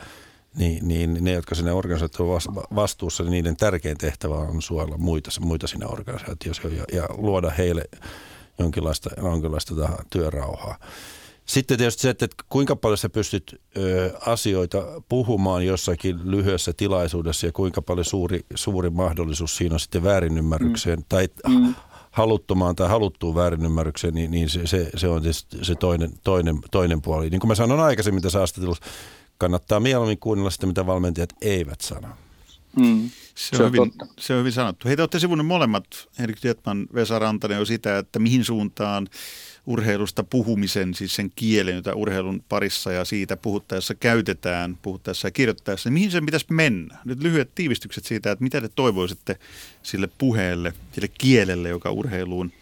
niin, 0.57 0.89
niin 0.89 1.19
ne, 1.21 1.33
jotka 1.33 1.55
siinä 1.55 1.75
organisaatiossa 1.75 2.51
on 2.51 2.63
vastuussa, 2.75 3.23
niin 3.23 3.31
niiden 3.31 3.57
tärkein 3.57 3.99
tehtävä 3.99 4.35
on 4.35 4.63
suojella 4.63 4.99
muita, 4.99 5.31
muita 5.41 5.67
siinä 5.67 5.87
organisaatiossa 5.87 6.69
ja, 6.69 6.85
ja 6.93 7.07
luoda 7.17 7.51
heille 7.51 7.85
jonkinlaista, 8.59 9.11
jonkinlaista 9.23 9.75
tähän 9.75 9.99
työrauhaa. 10.11 10.79
Sitten 11.47 11.79
tietysti 11.79 12.03
se, 12.03 12.11
että 12.11 12.27
kuinka 12.49 12.77
paljon 12.77 12.99
sä 12.99 13.09
pystyt 13.09 13.61
ö, 13.77 14.13
asioita 14.27 15.03
puhumaan 15.09 15.67
jossakin 15.67 16.21
lyhyessä 16.25 16.73
tilaisuudessa 16.73 17.47
ja 17.47 17.53
kuinka 17.53 17.83
paljon 17.83 18.05
suuri, 18.05 18.41
suuri 18.55 18.91
mahdollisuus 18.91 19.57
siinä 19.57 19.75
on 19.75 19.81
sitten 19.81 20.03
väärinymmärrykseen 20.03 20.99
mm. 20.99 21.05
tai 21.09 21.29
Mm. 21.49 21.75
haluttomaan 22.11 22.77
tai 22.77 22.89
haluttuun 22.89 23.35
väärinymmärrykseen, 23.35 24.15
niin, 24.15 24.31
niin 24.31 24.49
se, 24.49 24.67
se, 24.67 24.91
se 24.97 25.09
on 25.09 25.23
tietysti 25.23 25.59
se 25.63 25.75
toinen, 25.75 26.11
toinen, 26.25 26.59
toinen 26.71 27.03
puoli. 27.03 27.31
Niin 27.31 27.41
kuin 27.41 27.49
mä 27.49 27.55
sanoin 27.55 27.81
aikaisemmin 27.81 28.23
tässä 28.23 28.39
haastattelussa, 28.39 28.85
kannattaa 29.41 29.81
mieluummin 29.81 30.19
kuunnella 30.19 30.51
sitä, 30.51 30.67
mitä 30.67 30.87
valmentajat 30.87 31.35
eivät 31.41 31.81
sano. 31.81 32.09
Mm. 32.77 33.11
Se, 33.35 33.57
Se 33.57 33.57
on 33.57 33.63
on 33.67 33.73
hyvin, 33.73 33.91
totta. 33.91 34.15
se 34.19 34.33
on 34.35 34.39
hyvin 34.39 34.53
sanottu. 34.53 34.89
Hei, 34.89 34.97
te 34.97 35.03
olette 35.03 35.19
sivunnut 35.19 35.47
molemmat, 35.47 35.85
Henrik 36.19 36.39
Dietman, 36.43 36.87
Vesa 36.95 37.19
Rantanen, 37.19 37.59
jo 37.59 37.65
sitä, 37.65 37.99
että 37.99 38.19
mihin 38.19 38.45
suuntaan 38.45 39.09
urheilusta 39.67 40.25
puhumisen, 40.25 40.95
siis 40.95 41.15
sen 41.15 41.33
kielen, 41.37 41.75
jota 41.75 41.95
urheilun 41.95 42.45
parissa 42.49 42.93
ja 42.93 43.05
siitä 43.05 43.37
puhuttaessa 43.37 43.95
käytetään, 43.95 44.79
puhuttaessa 44.83 45.27
ja 45.29 45.33
kirjoittaessa, 45.33 45.89
niin 45.89 45.95
mihin 45.95 46.11
sen 46.11 46.27
pitäisi 46.27 46.47
mennä? 46.51 46.99
Nyt 47.05 47.23
lyhyet 47.23 47.55
tiivistykset 47.55 48.05
siitä, 48.05 48.31
että 48.31 48.43
mitä 48.43 48.61
te 48.61 48.69
toivoisitte 48.69 49.39
sille 49.83 50.09
puheelle, 50.19 50.73
sille 50.93 51.09
kielelle, 51.09 51.69
joka 51.69 51.91
urheiluun 51.91 52.53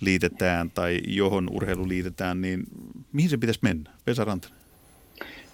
liitetään 0.00 0.70
tai 0.70 1.00
johon 1.06 1.48
urheilu 1.50 1.88
liitetään, 1.88 2.40
niin 2.40 2.64
mihin 3.12 3.30
se 3.30 3.36
pitäisi 3.36 3.60
mennä? 3.62 3.90
Vesa 4.06 4.24
Rantanen. 4.24 4.55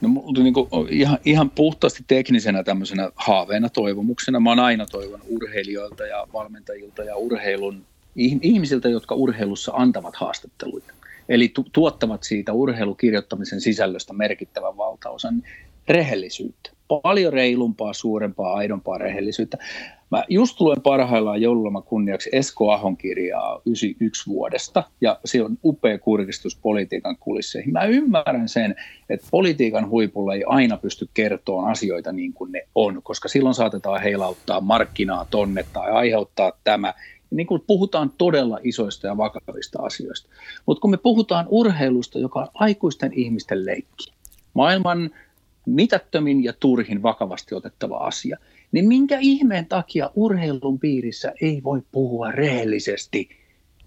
No 0.02 0.42
niin 0.42 0.54
kuin, 0.54 0.68
ihan, 0.90 1.18
ihan 1.24 1.50
puhtaasti 1.50 2.04
teknisenä 2.06 2.64
tämmöisenä 2.64 3.10
haaveena, 3.16 3.68
toivomuksena. 3.68 4.40
Mä 4.40 4.50
oon 4.50 4.58
aina 4.58 4.86
toivonut 4.86 5.26
urheilijoilta 5.30 6.06
ja 6.06 6.26
valmentajilta 6.32 7.04
ja 7.04 7.16
urheilun 7.16 7.86
ih- 8.18 8.38
ihmisiltä, 8.42 8.88
jotka 8.88 9.14
urheilussa 9.14 9.72
antavat 9.74 10.16
haastatteluita. 10.16 10.94
Eli 11.28 11.48
tu- 11.48 11.66
tuottavat 11.72 12.22
siitä 12.22 12.52
urheilukirjoittamisen 12.52 13.60
sisällöstä 13.60 14.12
merkittävän 14.12 14.76
valtaosan 14.76 15.42
rehellisyyttä. 15.88 16.70
Paljon 17.00 17.32
reilumpaa, 17.32 17.92
suurempaa, 17.92 18.54
aidompaa 18.54 18.98
rehellisyyttä. 18.98 19.58
Mä 20.10 20.24
just 20.28 20.60
luen 20.60 20.82
parhaillaan 20.82 21.42
joululoma 21.42 21.82
kunniaksi 21.82 22.30
Esko 22.32 22.72
Ahon 22.72 22.96
kirjaa 22.96 23.60
91 23.66 24.26
vuodesta, 24.26 24.84
ja 25.00 25.18
se 25.24 25.42
on 25.42 25.58
upea 25.64 25.98
kurkistus 25.98 26.56
politiikan 26.56 27.16
kulisseihin. 27.16 27.72
Mä 27.72 27.84
ymmärrän 27.84 28.48
sen, 28.48 28.74
että 29.10 29.26
politiikan 29.30 29.90
huipulla 29.90 30.34
ei 30.34 30.44
aina 30.46 30.76
pysty 30.76 31.08
kertomaan 31.14 31.70
asioita 31.70 32.12
niin 32.12 32.32
kuin 32.32 32.52
ne 32.52 32.66
on, 32.74 33.00
koska 33.02 33.28
silloin 33.28 33.54
saatetaan 33.54 34.02
heilauttaa 34.02 34.60
markkinaa 34.60 35.26
tonne 35.30 35.64
tai 35.72 35.90
aiheuttaa 35.90 36.52
tämä. 36.64 36.94
Niin 37.30 37.46
kuin 37.46 37.62
puhutaan 37.66 38.10
todella 38.18 38.58
isoista 38.62 39.06
ja 39.06 39.16
vakavista 39.16 39.82
asioista. 39.82 40.28
Mutta 40.66 40.80
kun 40.80 40.90
me 40.90 40.96
puhutaan 40.96 41.46
urheilusta, 41.48 42.18
joka 42.18 42.40
on 42.40 42.48
aikuisten 42.54 43.12
ihmisten 43.14 43.66
leikki, 43.66 44.12
maailman 44.54 45.10
mitättömin 45.66 46.44
ja 46.44 46.52
turhin 46.60 47.02
vakavasti 47.02 47.54
otettava 47.54 47.96
asia, 47.96 48.36
niin 48.72 48.88
minkä 48.88 49.18
ihmeen 49.20 49.66
takia 49.66 50.10
urheilun 50.14 50.78
piirissä 50.78 51.32
ei 51.40 51.60
voi 51.64 51.82
puhua 51.92 52.30
rehellisesti? 52.30 53.28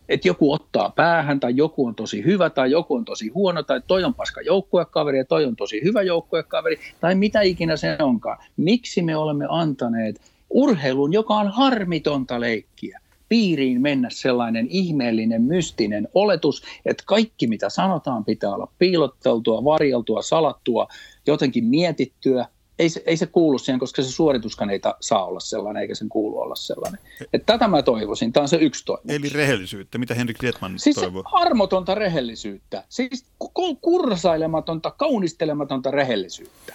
Että 0.09 0.27
joku 0.27 0.53
ottaa 0.53 0.89
päähän, 0.89 1.39
tai 1.39 1.53
joku 1.55 1.85
on 1.85 1.95
tosi 1.95 2.23
hyvä, 2.23 2.49
tai 2.49 2.71
joku 2.71 2.95
on 2.95 3.05
tosi 3.05 3.27
huono, 3.27 3.63
tai 3.63 3.81
toi 3.87 4.03
on 4.03 4.13
paska 4.13 4.41
joukkuekaveri, 4.41 5.17
ja 5.17 5.25
toi 5.25 5.45
on 5.45 5.55
tosi 5.55 5.81
hyvä 5.83 6.01
joukkuekaveri, 6.01 6.79
tai 7.01 7.15
mitä 7.15 7.41
ikinä 7.41 7.77
se 7.77 7.97
onkaan. 8.01 8.37
Miksi 8.57 9.01
me 9.01 9.15
olemme 9.17 9.45
antaneet 9.49 10.21
urheilun, 10.49 11.13
joka 11.13 11.33
on 11.33 11.47
harmitonta 11.47 12.39
leikkiä, 12.39 12.99
piiriin 13.29 13.81
mennä 13.81 14.09
sellainen 14.11 14.67
ihmeellinen, 14.69 15.41
mystinen 15.41 16.07
oletus, 16.13 16.63
että 16.85 17.03
kaikki 17.07 17.47
mitä 17.47 17.69
sanotaan 17.69 18.25
pitää 18.25 18.53
olla 18.53 18.71
piilotteltua, 18.79 19.63
varjeltua, 19.63 20.21
salattua, 20.21 20.87
jotenkin 21.27 21.65
mietittyä. 21.65 22.47
Ei 22.79 22.89
se, 22.89 23.03
ei 23.05 23.17
se 23.17 23.25
kuulu 23.25 23.59
siihen, 23.59 23.79
koska 23.79 24.01
se 24.03 24.11
suorituskaan 24.11 24.69
ei 24.69 24.79
ta, 24.79 24.95
saa 25.01 25.25
olla 25.25 25.39
sellainen, 25.39 25.81
eikä 25.81 25.95
sen 25.95 26.09
kuulu 26.09 26.39
olla 26.39 26.55
sellainen. 26.55 27.01
Et 27.33 27.45
tätä 27.45 27.67
mä 27.67 27.83
toivoisin, 27.83 28.33
tämä 28.33 28.41
on 28.41 28.47
se 28.47 28.57
yksi 28.57 28.85
toivomus. 28.85 29.15
Eli 29.15 29.29
rehellisyyttä. 29.29 29.97
Mitä 29.97 30.13
Henrik 30.13 30.41
Dietman 30.41 30.79
Siis 30.79 30.95
toivoo? 30.95 31.23
armotonta 31.31 31.95
rehellisyyttä, 31.95 32.83
siis 32.89 33.25
ku- 33.39 33.75
kursailematonta, 33.75 34.91
kaunistelematonta 34.91 35.91
rehellisyyttä. 35.91 36.73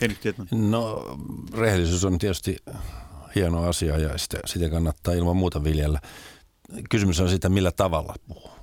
Henrik 0.00 0.18
Dietman. 0.24 0.48
No 0.52 1.04
rehellisyys 1.54 2.04
on 2.04 2.18
tietysti 2.18 2.56
hieno 3.34 3.62
asia 3.62 3.98
ja 3.98 4.18
sitä, 4.18 4.38
sitä 4.46 4.68
kannattaa 4.68 5.14
ilman 5.14 5.36
muuta 5.36 5.64
viljellä. 5.64 6.00
Kysymys 6.90 7.20
on 7.20 7.28
siitä, 7.28 7.48
millä 7.48 7.72
tavalla 7.72 8.14
puhuu. 8.28 8.55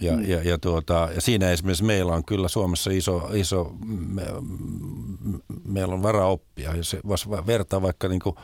Ja, 0.00 0.16
mm. 0.16 0.28
ja, 0.28 0.42
ja, 0.42 0.58
tuota, 0.58 1.08
ja 1.14 1.20
siinä 1.20 1.50
esimerkiksi 1.50 1.84
meillä 1.84 2.14
on 2.14 2.24
kyllä 2.24 2.48
Suomessa 2.48 2.90
iso, 2.90 3.30
iso 3.34 3.72
me, 3.86 4.22
meillä 5.64 5.94
on 5.94 6.02
varaa 6.02 6.26
oppia. 6.26 6.74
Jos 6.76 6.96
vertaa 7.46 7.82
vaikka 7.82 8.08
niin 8.08 8.20
kuin, 8.20 8.36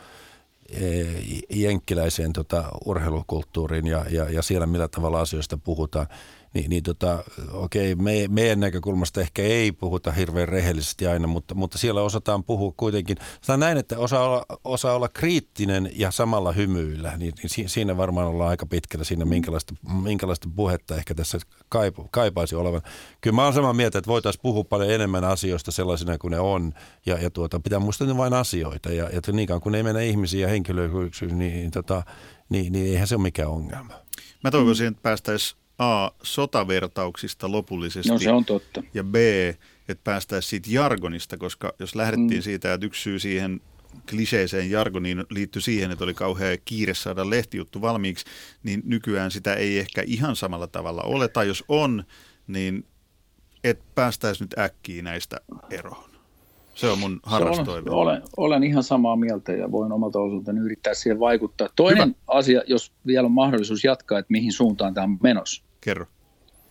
e, 0.71 1.05
jenkkiläiseen 1.51 2.33
tota, 2.33 2.65
urheilukulttuuriin 2.85 3.87
ja, 3.87 4.05
ja, 4.11 4.31
ja 4.31 4.43
siellä 4.43 4.67
millä 4.67 4.89
tavalla 4.89 5.21
asioista 5.21 5.57
puhutaan, 5.57 6.07
niin, 6.55 6.71
niin 6.71 6.83
tota, 6.83 7.25
okei, 7.53 7.95
me, 7.95 8.13
meidän 8.29 8.61
näkökulmasta 8.61 9.21
ehkä 9.21 9.43
ei 9.43 9.73
puhuta 9.73 10.13
hirveän 10.13 10.49
rehellisesti 10.49 11.07
aina, 11.07 11.27
mutta, 11.27 11.55
mutta 11.55 11.79
siellä 11.79 12.03
osataan 12.03 12.45
puhua 12.45 12.73
kuitenkin. 12.77 13.17
Sanotaan 13.17 13.61
näin, 13.61 13.79
että 13.79 13.99
osaa 13.99 14.29
olla, 14.29 14.45
osaa 14.65 14.95
olla 14.95 15.09
kriittinen 15.09 15.91
ja 15.95 16.11
samalla 16.11 16.53
hymyillä, 16.53 17.17
niin, 17.17 17.33
niin 17.43 17.51
si- 17.51 17.69
siinä 17.69 17.97
varmaan 17.97 18.27
ollaan 18.27 18.51
aika 18.51 18.67
pitkällä 18.67 19.05
siinä, 19.05 19.25
minkälaista, 19.25 19.75
minkälaista 20.03 20.49
puhetta 20.57 20.97
ehkä 20.97 21.15
tässä 21.15 21.39
kaipa, 21.69 22.05
kaipaisi 22.11 22.55
olevan. 22.55 22.83
Kyllä 23.21 23.35
mä 23.35 23.45
oon 23.45 23.55
samaa 23.55 23.73
mieltä, 23.73 23.99
että 23.99 24.09
voitaisiin 24.09 24.43
puhua 24.43 24.65
paljon 24.65 24.91
enemmän 24.91 25.25
asioista 25.25 25.73
sellaisina 25.73 26.19
kuin 26.19 26.31
ne 26.31 26.41
on, 26.41 26.73
ja, 27.07 27.19
ja 27.19 27.31
tuota, 27.31 27.61
pitää 27.61 27.79
muistaa 27.79 28.07
ne 28.07 28.17
vain 28.17 28.35
asioita, 28.35 28.93
ja, 28.93 29.11
ja 29.11 29.21
niin 29.33 29.49
kauan 29.49 29.61
kun 29.61 29.75
ei 29.75 29.83
mennä 29.83 30.01
ihmisiä 30.01 30.41
ja 30.41 30.49
henkilöyksyksiin, 30.49 31.39
niin, 31.39 31.53
niin, 31.53 31.71
tota, 31.71 32.03
niin, 32.49 32.73
niin 32.73 32.87
eihän 32.87 33.09
se 33.09 33.15
ole 33.15 33.23
mikään 33.23 33.51
ongelma. 33.51 33.95
Mä 34.45 34.51
toivoisin, 34.51 34.87
että 34.87 35.03
päästäisiin 35.03 35.64
A. 35.79 36.11
sotavertauksista 36.23 37.53
lopullisesti. 37.53 38.09
No 38.09 38.19
se 38.19 38.31
on 38.31 38.45
totta. 38.45 38.83
Ja 38.95 39.05
B. 39.05 39.15
Että 39.89 40.05
päästäisiin 40.05 40.51
siitä 40.51 40.69
jargonista, 40.71 41.37
koska 41.37 41.73
jos 41.79 41.95
lähdettiin 41.95 42.41
mm. 42.41 42.43
siitä, 42.43 42.75
että 42.75 42.87
yksi 42.87 43.03
syy 43.03 43.19
siihen 43.19 43.61
kliseiseen 44.11 44.71
jargoniin 44.71 45.25
liittyi 45.31 45.63
siihen, 45.63 45.91
että 45.91 46.05
oli 46.05 46.15
kauhean 46.15 46.59
kiire 46.65 46.95
saada 46.95 47.31
lehtijuttu 47.31 47.81
valmiiksi, 47.81 48.25
niin 48.63 48.83
nykyään 48.85 49.31
sitä 49.31 49.55
ei 49.55 49.79
ehkä 49.79 50.03
ihan 50.07 50.37
samalla 50.37 50.67
tavalla 50.67 51.03
ole. 51.03 51.29
Tai 51.29 51.47
jos 51.49 51.65
on, 51.69 52.05
niin 52.47 52.87
et 53.65 53.81
päästäisi 53.95 54.45
nyt 54.45 54.59
äkkiä 54.59 55.03
näistä 55.03 55.37
eroon. 55.71 56.14
Se 56.75 56.87
on 56.87 56.99
mun 56.99 57.21
harras 57.23 57.57
Se 57.57 57.65
toive. 57.65 57.91
on, 57.91 57.97
olen, 57.97 58.23
olen 58.37 58.65
ihan 58.65 58.83
samaa 58.83 59.17
mieltä 59.17 59.53
ja 59.53 59.73
voin 59.73 59.93
omalta 59.93 60.19
osaltani 60.19 60.61
yrittää 60.61 60.95
siihen 60.95 61.21
vaikuttaa. 61.21 61.69
Toinen 61.77 62.09
Hyvä. 62.09 62.15
asia, 62.27 62.63
jos 62.67 62.93
vielä 63.07 63.27
on 63.27 63.33
mahdollisuus 63.33 63.85
jatkaa, 63.85 64.19
että 64.19 64.33
mihin 64.33 64.53
suuntaan 64.53 64.95
tämä 64.95 65.05
on 65.05 65.19
menossa, 65.23 65.65
Kerro. 65.81 66.07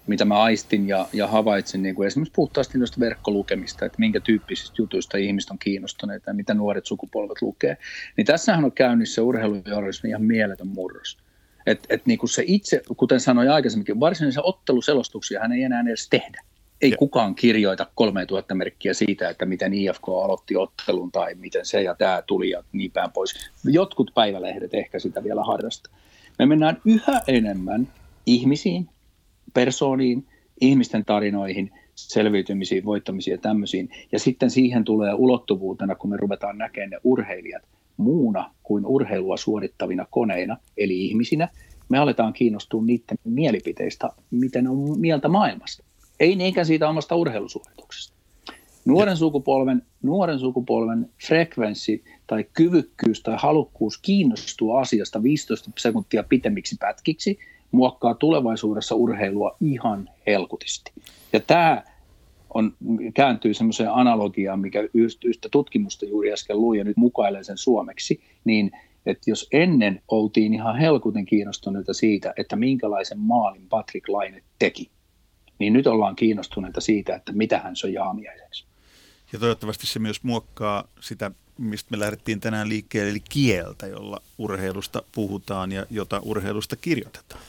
mitä 0.07 0.25
mä 0.25 0.41
aistin 0.41 0.87
ja, 0.87 1.07
ja 1.13 1.27
havaitsin 1.27 1.83
niin 1.83 1.95
kuin 1.95 2.07
esimerkiksi 2.07 2.33
puhtaasti 2.35 2.77
noista 2.77 2.99
verkkolukemista, 2.99 3.85
että 3.85 3.99
minkä 3.99 4.19
tyyppisistä 4.19 4.75
jutuista 4.77 5.17
ihmiset 5.17 5.51
on 5.51 5.59
kiinnostuneita 5.59 6.29
ja 6.29 6.33
mitä 6.33 6.53
nuoret 6.53 6.85
sukupolvet 6.85 7.41
lukee. 7.41 7.77
Niin 8.17 8.25
tässähän 8.25 8.65
on 8.65 8.71
käynnissä 8.71 9.21
urheilujournalismin 9.21 10.09
ihan 10.09 10.23
mieletön 10.23 10.67
murros. 10.67 11.17
Et, 11.65 11.85
et 11.89 12.05
niin 12.05 12.19
kuin 12.19 12.29
se 12.29 12.43
itse, 12.47 12.81
kuten 12.97 13.19
sanoin 13.19 13.49
aikaisemminkin, 13.51 13.99
varsinaisia 13.99 14.43
otteluselostuksia 14.43 15.39
hän 15.39 15.51
ei 15.51 15.63
enää 15.63 15.81
edes 15.87 16.09
tehdä. 16.09 16.41
Ei 16.83 16.91
Ja- 16.91 16.97
kukaan 16.97 17.35
kirjoita 17.35 17.87
3000 17.95 18.55
merkkiä 18.55 18.93
siitä, 18.93 19.29
että 19.29 19.45
miten 19.45 19.73
IFK 19.73 20.07
aloitti 20.07 20.55
ottelun 20.57 21.11
tai 21.11 21.35
miten 21.35 21.65
se 21.65 21.81
ja 21.81 21.95
tämä 21.95 22.23
tuli 22.27 22.49
ja 22.49 22.63
niin 22.71 22.91
päin 22.91 23.11
pois. 23.11 23.51
Jotkut 23.65 24.11
päivälehdet 24.15 24.73
ehkä 24.73 24.99
sitä 24.99 25.23
vielä 25.23 25.43
harrastaa. 25.43 25.93
Me 26.39 26.45
mennään 26.45 26.81
yhä 26.85 27.21
enemmän 27.27 27.87
ihmisiin, 28.25 28.89
persooniin, 29.53 30.27
ihmisten 30.61 31.05
tarinoihin, 31.05 31.71
selviytymisiin, 31.95 32.85
voittamisiin 32.85 33.31
ja 33.31 33.37
tämmöisiin. 33.37 33.89
Ja 34.11 34.19
sitten 34.19 34.49
siihen 34.49 34.83
tulee 34.83 35.13
ulottuvuutena, 35.13 35.95
kun 35.95 36.09
me 36.09 36.17
ruvetaan 36.17 36.57
näkemään 36.57 36.89
ne 36.89 36.97
urheilijat, 37.03 37.63
muuna 37.97 38.51
kuin 38.63 38.85
urheilua 38.85 39.37
suorittavina 39.37 40.05
koneina, 40.09 40.57
eli 40.77 41.05
ihmisinä, 41.05 41.49
me 41.89 41.97
aletaan 41.97 42.33
kiinnostua 42.33 42.83
niiden 42.83 43.17
mielipiteistä, 43.23 44.09
miten 44.31 44.67
on 44.67 44.99
mieltä 44.99 45.27
maailmasta. 45.27 45.83
Ei 46.19 46.35
niinkään 46.35 46.65
siitä 46.65 46.89
omasta 46.89 47.15
urheilusuorituksesta. 47.15 48.13
Nuoren 48.85 49.17
sukupolven, 49.17 49.81
nuoren 50.01 50.39
sukupolven 50.39 51.09
frekvenssi 51.27 52.03
tai 52.27 52.45
kyvykkyys 52.53 53.21
tai 53.21 53.35
halukkuus 53.39 53.97
kiinnostua 53.97 54.81
asiasta 54.81 55.23
15 55.23 55.71
sekuntia 55.77 56.23
pitemmiksi 56.23 56.75
pätkiksi 56.79 57.39
muokkaa 57.71 58.13
tulevaisuudessa 58.13 58.95
urheilua 58.95 59.57
ihan 59.61 60.09
helkutisti. 60.27 60.91
Ja 61.33 61.39
tämä 61.39 61.83
on, 62.53 62.73
kääntyy 63.13 63.53
semmoiseen 63.53 63.91
analogiaan, 63.91 64.59
mikä 64.59 64.87
yhtä 65.23 65.49
tutkimusta 65.51 66.05
juuri 66.05 66.33
äsken 66.33 66.61
luin 66.61 66.77
ja 66.77 66.83
nyt 66.83 66.97
mukailen 66.97 67.45
sen 67.45 67.57
suomeksi, 67.57 68.21
niin 68.45 68.71
että 69.05 69.29
jos 69.29 69.47
ennen 69.51 70.01
oltiin 70.07 70.53
ihan 70.53 70.77
helkuten 70.79 71.25
kiinnostuneita 71.25 71.93
siitä, 71.93 72.33
että 72.37 72.55
minkälaisen 72.55 73.19
maalin 73.19 73.69
Patrick 73.69 74.09
Laine 74.09 74.43
teki, 74.59 74.91
niin 75.59 75.73
nyt 75.73 75.87
ollaan 75.87 76.15
kiinnostuneita 76.15 76.81
siitä, 76.81 77.15
että 77.15 77.31
mitä 77.31 77.59
hän 77.59 77.75
on 77.83 77.93
jaamiaiseksi. 77.93 78.65
Ja 79.33 79.39
toivottavasti 79.39 79.87
se 79.87 79.99
myös 79.99 80.23
muokkaa 80.23 80.87
sitä, 80.99 81.31
mistä 81.57 81.91
me 81.91 81.99
lähdettiin 81.99 82.39
tänään 82.39 82.69
liikkeelle, 82.69 83.11
eli 83.11 83.23
kieltä, 83.29 83.87
jolla 83.87 84.21
urheilusta 84.37 85.03
puhutaan 85.11 85.71
ja 85.71 85.85
jota 85.89 86.19
urheilusta 86.23 86.75
kirjoitetaan. 86.75 87.41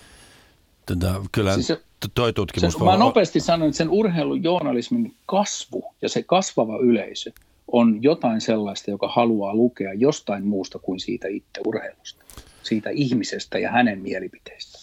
Tätä, 0.87 1.15
kyllä 1.33 1.55
siis 1.55 1.67
se, 1.67 1.81
toi 2.15 2.33
tutkimus... 2.33 2.73
Se, 2.73 2.85
mä 2.85 2.97
nopeasti 2.97 3.41
sanoin, 3.41 3.69
että 3.69 3.79
sen 3.79 3.91
urheilujournalismin 3.91 5.15
kasvu 5.27 5.95
ja 6.03 6.09
se 6.09 6.23
kasvava 6.23 6.79
yleisö 6.79 7.33
on 7.69 8.03
jotain 8.03 8.41
sellaista, 8.41 8.91
joka 8.91 9.09
haluaa 9.09 9.55
lukea 9.55 9.93
jostain 9.93 10.47
muusta 10.47 10.79
kuin 10.79 11.01
siitä 11.01 11.29
itse 11.29 11.61
urheilusta, 11.67 12.25
siitä 12.63 12.91
ihmisestä 12.91 13.59
ja 13.59 13.71
hänen 13.71 14.01
mielipiteistä. 14.01 14.79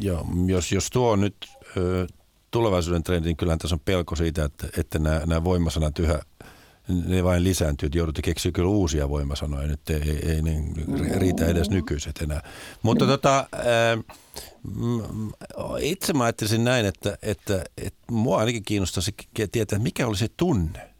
Joo, 0.00 0.26
jos, 0.46 0.72
jos 0.72 0.90
tuo 0.90 1.10
on 1.10 1.20
nyt 1.20 1.36
ö, 1.76 2.06
tulevaisuuden 2.50 3.02
trendi, 3.02 3.28
niin 3.28 3.36
kyllähän 3.36 3.58
tässä 3.58 3.76
on 3.76 3.80
pelko 3.84 4.16
siitä, 4.16 4.44
että, 4.44 4.68
että 4.78 4.98
nämä, 4.98 5.22
nämä 5.26 5.44
voimasanat 5.44 5.98
yhä 5.98 6.22
ne 6.88 7.24
vain 7.24 7.44
lisääntyy, 7.44 7.86
että 7.86 7.98
joudutte 7.98 8.22
keksiä 8.22 8.52
kyllä 8.52 8.68
uusia 8.68 9.08
voimasanoja, 9.08 9.66
nyt 9.66 9.90
ei, 9.90 10.02
ei, 10.02 10.30
ei 10.30 10.42
niin 10.42 10.74
riitä 11.18 11.46
edes 11.46 11.70
nykyiset 11.70 12.22
enää. 12.22 12.42
Mutta 12.82 13.06
tota, 13.06 13.46
ää, 13.52 13.98
itse 15.80 16.12
mä 16.12 16.24
ajattelisin 16.24 16.64
näin, 16.64 16.86
että, 16.86 17.18
että, 17.22 17.64
että 17.78 18.00
mua 18.10 18.38
ainakin 18.38 18.62
kiinnostaisi 18.64 19.14
tietää, 19.52 19.78
mikä 19.78 20.06
oli 20.06 20.16
se 20.16 20.28
tunne. 20.36 20.90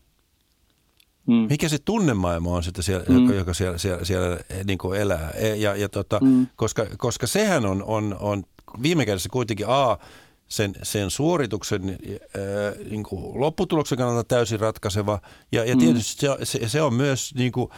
Mm. 1.27 1.47
Mikä 1.51 1.69
se 1.69 1.79
tunnemaailma 1.79 2.51
on 2.51 2.63
sitä 2.63 2.83
siellä, 2.83 3.05
mm. 3.09 3.23
joka, 3.23 3.35
joka 3.35 3.55
siellä, 3.55 3.79
siellä, 3.79 4.05
siellä 4.05 4.39
niin 4.65 4.79
kuin 4.79 5.01
elää. 5.01 5.31
E, 5.31 5.55
ja, 5.55 5.77
ja 5.77 5.89
tota, 5.89 6.21
mm. 6.21 6.47
koska, 6.57 6.87
koska 6.97 7.27
sehän 7.27 7.67
on, 7.67 7.83
on, 7.83 8.17
on 8.21 8.45
viime 8.83 9.07
kädessä 9.07 9.29
kuitenkin 9.33 9.67
A, 9.69 9.99
sen, 10.49 10.75
sen 10.83 11.11
suorituksen 11.11 11.83
ää, 11.89 12.85
niin 12.91 13.03
kuin 13.03 13.41
lopputuloksen 13.41 13.99
kannalta 13.99 14.25
täysin 14.25 14.61
ratkaiseva. 14.61 15.21
Ja, 15.53 15.65
ja 15.65 15.75
mm. 15.75 15.81
tietysti 15.81 16.27
mm. 16.29 16.35
se, 16.39 16.59
se, 16.59 16.69
se 16.69 16.83
on 16.83 16.95
myös 16.95 17.35
niin 17.35 17.53
kuin, 17.53 17.71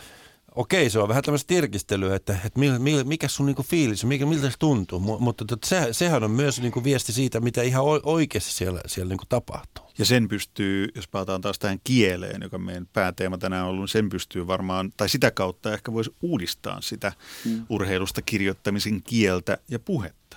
okei, 0.54 0.90
se 0.90 0.98
on 0.98 1.08
vähän 1.08 1.22
tämmöistä 1.22 1.48
tirkistelyä, 1.48 2.16
että, 2.16 2.38
että 2.44 2.60
mil, 2.60 2.78
mil, 2.78 3.04
mikä 3.04 3.28
sun 3.28 3.46
niinku 3.46 3.62
fiilis, 3.62 4.04
mikä, 4.04 4.26
miltä 4.26 4.50
se 4.50 4.56
tuntuu, 4.58 5.00
mutta 5.00 5.44
tota, 5.44 5.66
se, 5.66 5.88
sehän 5.92 6.24
on 6.24 6.30
myös 6.30 6.60
niinku 6.60 6.84
viesti 6.84 7.12
siitä, 7.12 7.40
mitä 7.40 7.62
ihan 7.62 7.84
oikeasti 8.02 8.52
siellä, 8.52 8.80
siellä 8.86 9.08
niinku 9.08 9.24
tapahtuu. 9.28 9.84
Ja 9.98 10.04
sen 10.04 10.28
pystyy, 10.28 10.88
jos 10.94 11.08
palataan 11.08 11.40
taas 11.40 11.58
tähän 11.58 11.80
kieleen, 11.84 12.42
joka 12.42 12.58
meidän 12.58 12.86
pääteema 12.92 13.38
tänään 13.38 13.64
on 13.64 13.70
ollut, 13.70 13.82
niin 13.82 13.88
sen 13.88 14.08
pystyy 14.08 14.46
varmaan, 14.46 14.92
tai 14.96 15.08
sitä 15.08 15.30
kautta 15.30 15.72
ehkä 15.72 15.92
voisi 15.92 16.14
uudistaa 16.22 16.80
sitä 16.80 17.12
mm. 17.44 17.66
urheilusta 17.68 18.22
kirjoittamisen 18.22 19.02
kieltä 19.02 19.58
ja 19.68 19.78
puhetta. 19.78 20.36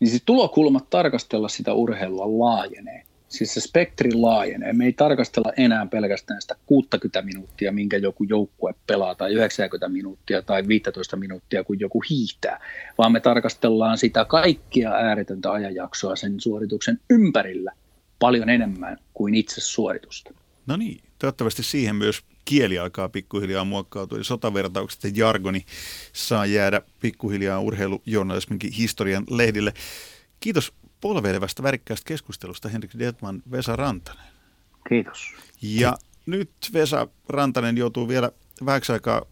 Niin 0.00 0.10
siis 0.10 0.22
tulokulmat 0.26 0.90
tarkastella 0.90 1.48
sitä 1.48 1.72
urheilua 1.72 2.38
laajenee. 2.38 3.02
Siis 3.28 3.54
se 3.54 3.60
spektri 3.60 4.12
laajenee. 4.12 4.72
Me 4.72 4.84
ei 4.84 4.92
tarkastella 4.92 5.52
enää 5.56 5.86
pelkästään 5.86 6.42
sitä 6.42 6.56
60 6.66 7.22
minuuttia, 7.22 7.72
minkä 7.72 7.96
joku 7.96 8.24
joukkue 8.24 8.74
pelaa, 8.86 9.14
tai 9.14 9.32
90 9.32 9.88
minuuttia 9.88 10.42
tai 10.42 10.68
15 10.68 11.16
minuuttia, 11.16 11.64
kun 11.64 11.80
joku 11.80 12.02
hiihtää, 12.10 12.60
vaan 12.98 13.12
me 13.12 13.20
tarkastellaan 13.20 13.98
sitä 13.98 14.24
kaikkia 14.24 14.90
ääretöntä 14.90 15.52
ajanjaksoa 15.52 16.16
sen 16.16 16.40
suorituksen 16.40 16.98
ympärillä 17.10 17.72
paljon 18.18 18.48
enemmän 18.48 18.98
kuin 19.14 19.34
itse 19.34 19.60
suoritusta. 19.60 20.34
No 20.66 20.76
niin, 20.76 21.00
toivottavasti 21.18 21.62
siihen 21.62 21.96
myös 21.96 22.22
kieli 22.50 22.78
alkaa 22.78 23.08
pikkuhiljaa 23.08 23.64
muokkautua 23.64 24.18
ja 24.18 24.24
sotavertaukset 24.24 25.04
ja 25.04 25.10
jargoni 25.14 25.64
saa 26.12 26.46
jäädä 26.46 26.82
pikkuhiljaa 27.00 27.60
urheilujournalisminkin 27.60 28.72
historian 28.72 29.24
lehdille. 29.30 29.74
Kiitos 30.40 30.72
polveilevästä 31.00 31.62
värikkäästä 31.62 32.08
keskustelusta 32.08 32.68
Henrik 32.68 32.90
Detman, 32.98 33.42
Vesa 33.50 33.76
Rantanen. 33.76 34.24
Kiitos. 34.88 35.34
Ja 35.62 35.96
nyt 36.26 36.50
Vesa 36.72 37.08
Rantanen 37.28 37.76
joutuu 37.76 38.08
vielä 38.08 38.30
vähäksi 38.64 38.92
aikaa 38.92 39.22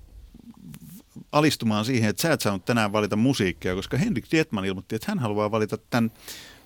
alistumaan 1.33 1.85
siihen, 1.85 2.11
että 2.11 2.23
sä 2.23 2.33
et 2.33 2.41
saanut 2.41 2.65
tänään 2.65 2.93
valita 2.93 3.17
musiikkia, 3.17 3.75
koska 3.75 3.97
Henrik 3.97 4.25
Dietman 4.33 4.65
ilmoitti, 4.65 4.95
että 4.95 5.11
hän 5.11 5.19
haluaa 5.19 5.51
valita 5.51 5.79
tämän 5.91 6.11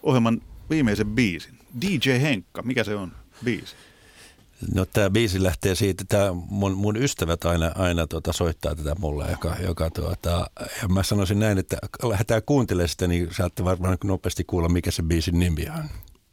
ohjelman 0.03 0.43
viimeisen 0.71 1.07
biisin. 1.07 1.59
DJ 1.81 2.11
Henkka, 2.11 2.63
mikä 2.63 2.85
se 2.85 2.95
on 2.95 3.13
biisi? 3.45 3.77
No 4.75 4.85
tämä 4.85 5.11
biisi 5.11 5.43
lähtee 5.43 5.75
siitä, 5.75 6.03
että 6.03 6.31
mun, 6.33 6.73
mun 6.73 6.97
ystävät 6.97 7.45
aina, 7.45 7.73
aina 7.75 8.07
tuota, 8.07 8.33
soittaa 8.33 8.75
tätä 8.75 8.95
mulle, 8.99 9.31
joka, 9.31 9.57
joka 9.63 9.91
tuota, 9.91 10.51
ja 10.83 10.89
mä 10.89 11.03
sanoisin 11.03 11.39
näin, 11.39 11.59
että 11.59 11.77
lähdetään 12.03 12.43
kuuntelemaan 12.47 12.89
sitä, 12.89 13.07
niin 13.07 13.29
saatte 13.37 13.65
varmaan 13.65 13.99
nopeasti 14.05 14.45
kuulla, 14.45 14.69
mikä 14.69 14.91
se 14.91 15.03
biisin 15.03 15.39
nimi 15.39 15.67
on. 15.79 15.85